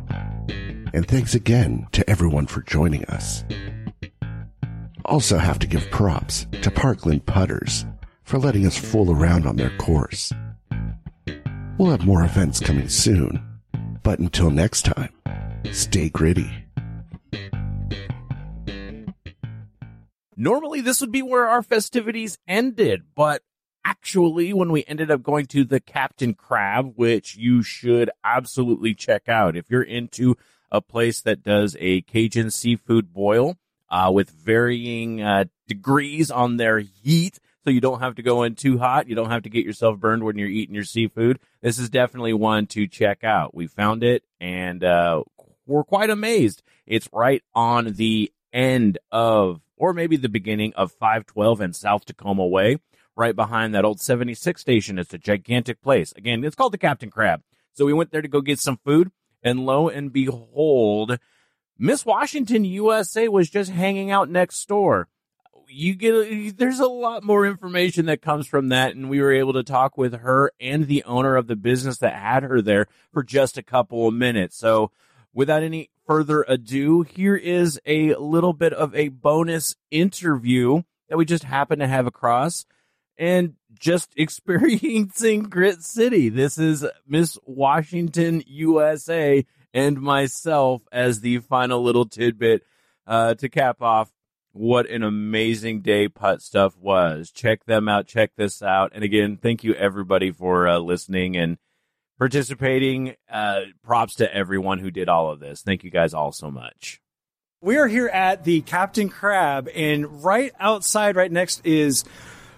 [0.94, 3.44] And thanks again to everyone for joining us.
[5.04, 7.84] Also have to give props to Parkland Putters
[8.22, 10.32] for letting us fool around on their course.
[11.78, 13.42] We'll have more events coming soon,
[14.02, 15.12] but until next time,
[15.72, 16.50] stay gritty.
[20.36, 23.42] Normally, this would be where our festivities ended, but
[23.84, 29.28] actually, when we ended up going to the Captain Crab, which you should absolutely check
[29.28, 30.36] out if you're into
[30.70, 33.56] a place that does a Cajun seafood boil
[33.92, 37.38] uh, with varying uh, degrees on their heat.
[37.64, 39.06] So you don't have to go in too hot.
[39.06, 41.38] You don't have to get yourself burned when you're eating your seafood.
[41.60, 43.54] This is definitely one to check out.
[43.54, 45.22] We found it and uh,
[45.66, 46.62] we're quite amazed.
[46.86, 52.46] It's right on the end of, or maybe the beginning of 512 and South Tacoma
[52.46, 52.78] Way,
[53.14, 54.98] right behind that old 76 station.
[54.98, 56.12] It's a gigantic place.
[56.16, 57.42] Again, it's called the Captain Crab.
[57.74, 59.12] So we went there to go get some food,
[59.42, 61.18] and lo and behold,
[61.78, 65.08] Miss Washington USA was just hanging out next door.
[65.68, 69.54] You get there's a lot more information that comes from that, and we were able
[69.54, 73.22] to talk with her and the owner of the business that had her there for
[73.22, 74.56] just a couple of minutes.
[74.56, 74.90] So,
[75.32, 81.24] without any further ado, here is a little bit of a bonus interview that we
[81.24, 82.66] just happened to have across
[83.16, 86.28] and just experiencing Grit City.
[86.28, 92.62] This is Miss Washington USA and myself as the final little tidbit
[93.06, 94.10] uh, to cap off
[94.52, 97.30] what an amazing day putt stuff was.
[97.30, 98.06] Check them out.
[98.06, 98.92] Check this out.
[98.94, 101.56] And again, thank you everybody for uh, listening and
[102.18, 103.16] participating.
[103.30, 105.62] Uh, props to everyone who did all of this.
[105.62, 107.00] Thank you guys all so much.
[107.62, 112.04] We are here at the Captain Crab, and right outside, right next is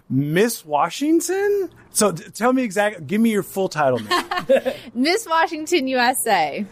[0.08, 1.70] Miss Washington.
[1.90, 3.04] So t- tell me exactly.
[3.04, 4.00] Give me your full title.
[4.94, 6.64] Miss Washington USA.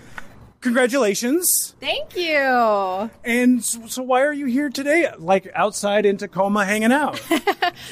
[0.63, 1.75] Congratulations.
[1.81, 3.11] Thank you.
[3.25, 5.11] And so, so why are you here today?
[5.19, 7.21] Like outside in Tacoma hanging out?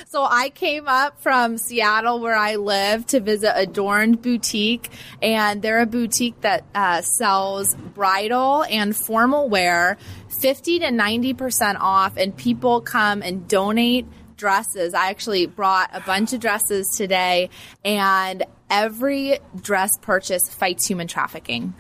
[0.07, 4.91] So I came up from Seattle where I live to visit Adorned Boutique
[5.23, 9.97] and they're a boutique that uh, sells bridal and formal wear
[10.41, 14.07] 50 to 90% off and people come and donate
[14.37, 14.95] dresses.
[14.95, 17.51] I actually brought a bunch of dresses today
[17.85, 21.75] and every dress purchase fights human trafficking.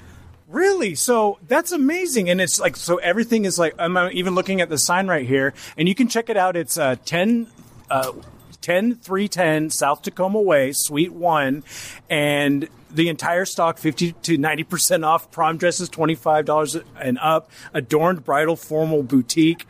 [0.51, 0.97] Really?
[0.97, 2.29] So that's amazing.
[2.29, 5.55] And it's like, so everything is like, I'm even looking at the sign right here,
[5.77, 6.57] and you can check it out.
[6.57, 7.47] It's uh, 10,
[7.89, 8.13] uh,
[8.61, 11.63] 10310 South Tacoma Way, Suite 1.
[12.11, 15.31] And the entire stock 50 to 90% off.
[15.31, 17.49] Prom dresses $25 and up.
[17.73, 19.69] Adorned bridal formal boutique.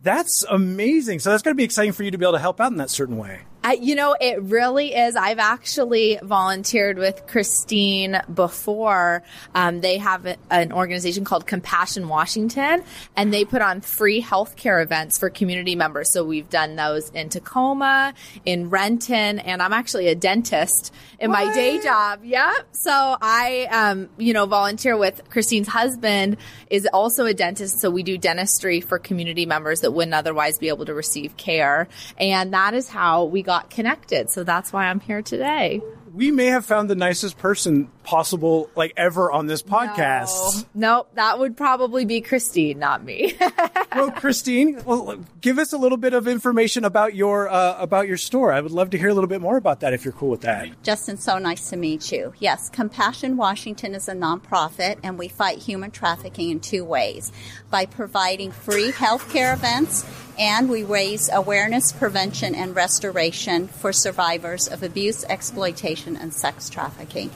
[0.00, 1.18] That's amazing.
[1.18, 2.78] So that's going to be exciting for you to be able to help out in
[2.78, 3.40] that certain way.
[3.62, 5.16] I, you know, it really is.
[5.16, 9.22] I've actually volunteered with Christine before.
[9.54, 12.82] Um, they have a- an organization called Compassion Washington,
[13.16, 16.10] and they put on free healthcare events for community members.
[16.12, 18.14] So we've done those in Tacoma,
[18.46, 22.20] in Renton, and I'm actually a dentist in my day job.
[22.24, 22.68] Yep.
[22.72, 26.38] So I, um, you know, volunteer with Christine's husband
[26.70, 27.80] is also a dentist.
[27.80, 31.88] So we do dentistry for community members that wouldn't otherwise be able to receive care.
[32.16, 34.30] And that is how we got connected.
[34.30, 35.80] So that's why I'm here today.
[36.14, 40.64] We may have found the nicest person possible, like ever on this podcast.
[40.74, 43.36] Nope, that would probably be Christine, not me.
[43.94, 48.16] well, Christine, well, give us a little bit of information about your uh, about your
[48.16, 48.52] store.
[48.52, 50.42] I would love to hear a little bit more about that if you're cool with
[50.42, 50.82] that.
[50.82, 52.32] Justin, so nice to meet you.
[52.38, 57.32] Yes, Compassion Washington is a nonprofit, and we fight human trafficking in two ways
[57.70, 60.06] by providing free healthcare events,
[60.38, 67.30] and we raise awareness, prevention, and restoration for survivors of abuse, exploitation, and sex trafficking.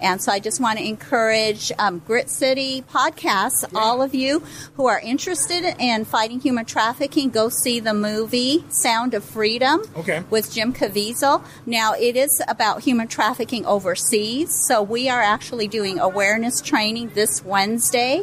[0.00, 4.40] And so I just want to encourage um, Grit City podcasts, all of you
[4.76, 10.22] who are interested in fighting human trafficking, go see the movie Sound of Freedom Okay.
[10.30, 11.44] with Jim Caviezel.
[11.66, 17.44] Now, it is about human trafficking overseas, so we are actually doing awareness training this
[17.44, 18.22] Wednesday,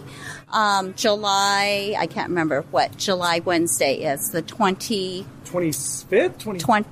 [0.52, 5.26] um, July, I can't remember what July Wednesday is, the 20.
[5.46, 6.38] 25th?
[6.40, 6.60] 26th?
[6.60, 6.90] 20,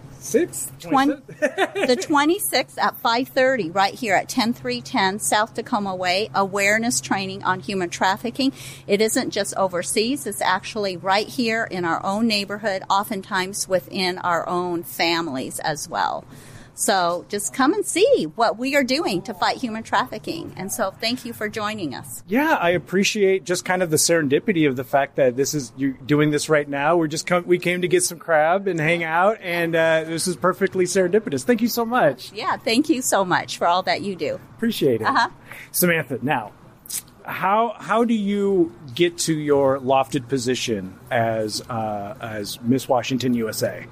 [1.28, 6.30] the 26th at 5.30 right here at 10310 south tacoma way.
[6.34, 8.52] Awareness training on human trafficking.
[8.88, 10.26] It isn't just overseas.
[10.26, 16.26] It's actually right here in our own neighborhood oftentimes within our own families as well
[16.76, 20.92] so just come and see what we are doing to fight human trafficking and so
[20.92, 24.84] thank you for joining us Yeah, I appreciate just kind of the serendipity of the
[24.84, 26.98] fact that this is you're doing this right now.
[26.98, 30.28] We're just come, we came to get some crab and hang out, and uh, this
[30.28, 31.44] is perfectly serendipitous.
[31.44, 32.32] Thank you so much.
[32.34, 35.30] yeah thank you so much for all that you do Appreciate it, uh-huh
[35.72, 36.20] Samantha.
[36.22, 36.52] Now,
[37.24, 43.86] how how do you get to your lofted position as uh, as Miss Washington USA?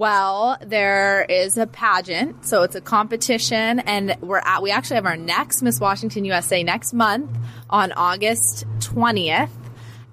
[0.00, 4.62] Well, there is a pageant, so it's a competition, and we're at.
[4.62, 7.30] We actually have our next Miss Washington USA next month
[7.68, 9.54] on August twentieth.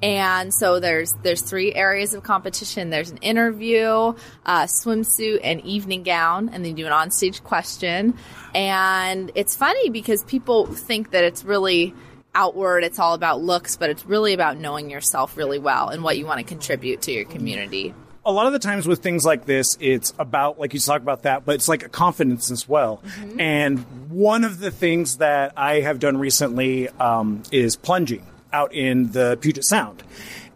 [0.02, 2.90] And so there's there's three areas of competition.
[2.90, 4.14] There's an interview,
[4.46, 8.14] swimsuit, and evening gown, and then you do an onstage question.
[8.54, 11.96] And it's funny because people think that it's really
[12.36, 16.18] outward, it's all about looks, but it's really about knowing yourself really well and what
[16.18, 17.94] you want to contribute to your community.
[18.28, 21.24] A lot of the times with things like this, it's about, like you talk about
[21.24, 23.02] that, but it's like a confidence as well.
[23.40, 29.14] And one of the things that I have done recently um, is plunging out in
[29.14, 30.04] the Puget Sound.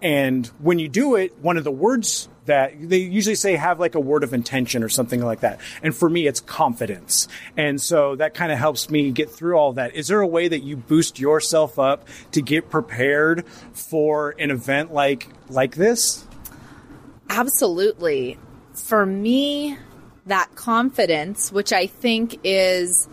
[0.01, 3.95] And when you do it, one of the words that they usually say have like
[3.95, 5.61] a word of intention or something like that.
[5.82, 7.30] And for me, it's confidence.
[7.55, 9.95] And so that kind of helps me get through all that.
[9.95, 14.91] Is there a way that you boost yourself up to get prepared for an event
[14.91, 16.26] like like this?
[17.34, 18.38] Absolutely.
[18.73, 19.77] For me,
[20.25, 23.07] that confidence, which I think is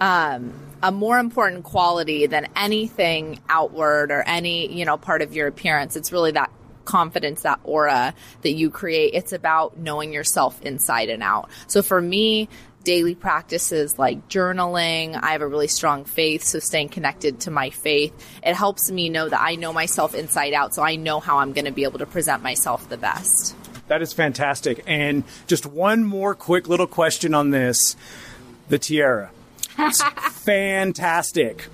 [0.00, 5.48] um, a more important quality than anything outward or any, you know, part of your
[5.48, 6.52] appearance, it's really that
[6.84, 9.12] confidence, that aura that you create.
[9.12, 11.50] It's about knowing yourself inside and out.
[11.66, 12.48] So for me,
[12.84, 15.18] daily practices like journaling.
[15.20, 18.12] I have a really strong faith, so staying connected to my faith.
[18.44, 21.52] It helps me know that I know myself inside out, so I know how I'm
[21.52, 23.56] going to be able to present myself the best.
[23.88, 24.82] That is fantastic.
[24.86, 27.96] And just one more quick little question on this
[28.68, 29.30] the tiara.
[29.78, 30.02] It's
[30.44, 31.68] fantastic.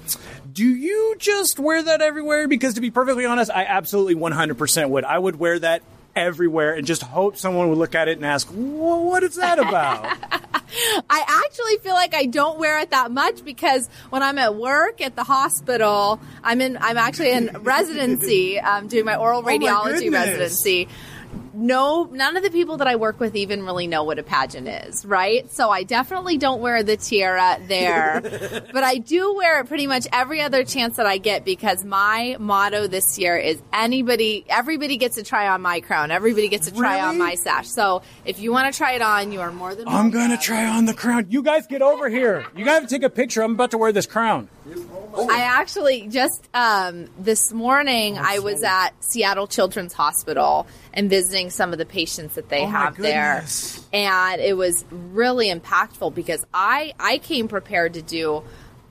[0.52, 2.48] Do you just wear that everywhere?
[2.48, 5.04] Because to be perfectly honest, I absolutely 100% would.
[5.04, 5.82] I would wear that
[6.16, 9.58] everywhere and just hope someone would look at it and ask, well, what is that
[9.58, 10.04] about?
[11.11, 15.00] I actually feel like I don't wear it that much because when I'm at work
[15.00, 16.76] at the hospital, I'm in.
[16.80, 20.88] I'm actually in residency, um, doing my oral Oh my radiology residency.
[21.53, 24.68] No, none of the people that I work with even really know what a pageant
[24.68, 25.51] is, right?
[25.51, 28.20] So I definitely don't wear the tiara there,
[28.72, 32.36] but I do wear it pretty much every other chance that I get because my
[32.38, 36.74] motto this year is anybody, everybody gets to try on my crown, everybody gets to
[36.74, 37.68] try on my sash.
[37.68, 40.38] So if you want to try it on, you are more than I'm going to
[40.38, 41.26] try on the crown.
[41.30, 42.46] You guys get over here.
[42.57, 43.42] You guys take a picture.
[43.42, 44.48] I'm about to wear this crown.
[45.16, 51.72] I actually just um, this morning I was at Seattle Children's Hospital and visiting some
[51.72, 53.45] of the patients that they Oh have there,
[53.95, 58.43] and it was really impactful because I I came prepared to do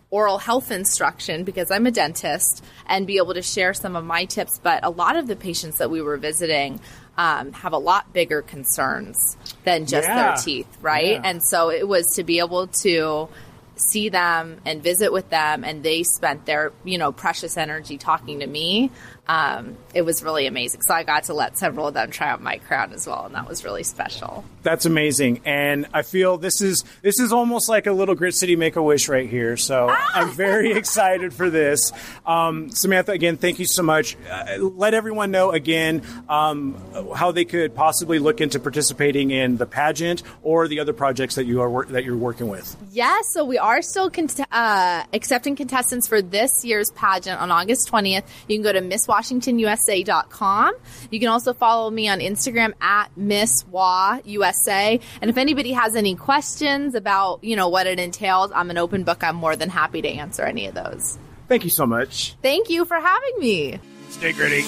[0.09, 4.25] oral health instruction because I'm a dentist and be able to share some of my
[4.25, 4.59] tips.
[4.63, 6.79] But a lot of the patients that we were visiting
[7.15, 10.15] um, have a lot bigger concerns than just Yeah.
[10.15, 11.11] their teeth, right?
[11.11, 11.21] Yeah.
[11.23, 13.27] And so it was to be able to
[13.75, 18.39] see them and visit with them and they spent their you know precious energy talking
[18.41, 18.91] to me
[19.29, 22.41] um, it was really amazing so i got to let several of them try out
[22.41, 26.61] my crown as well and that was really special That's amazing, and I feel this
[26.61, 29.55] is this is almost like a little Grit City Make a Wish right here.
[29.55, 31.93] So I'm very excited for this.
[32.25, 34.17] Um, Samantha, again, thank you so much.
[34.29, 36.75] Uh, let everyone know again um,
[37.15, 41.45] how they could possibly look into participating in the pageant or the other projects that
[41.45, 42.75] you are wor- that you're working with.
[42.91, 47.89] Yes, so we are still cont- uh, accepting contestants for this year's pageant on August
[47.89, 48.23] 20th.
[48.49, 48.81] You can go to
[49.19, 50.75] MissWashingtonUSA.com.
[51.11, 55.01] You can also follow me on Instagram at MissWaUSA.
[55.21, 59.03] And if anybody has any questions about, you know, what it entails, I'm an open
[59.03, 59.23] book.
[59.23, 61.17] I'm more than happy to answer any of those.
[61.47, 62.35] Thank you so much.
[62.41, 63.79] Thank you for having me.
[64.09, 64.63] Stay gritty.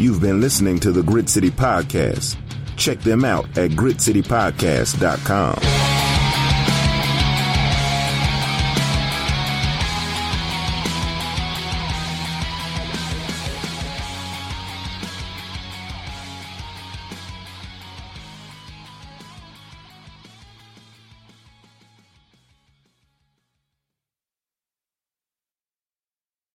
[0.00, 2.36] You've been listening to the Grit City Podcast.
[2.76, 6.03] Check them out at gritcitypodcast.com.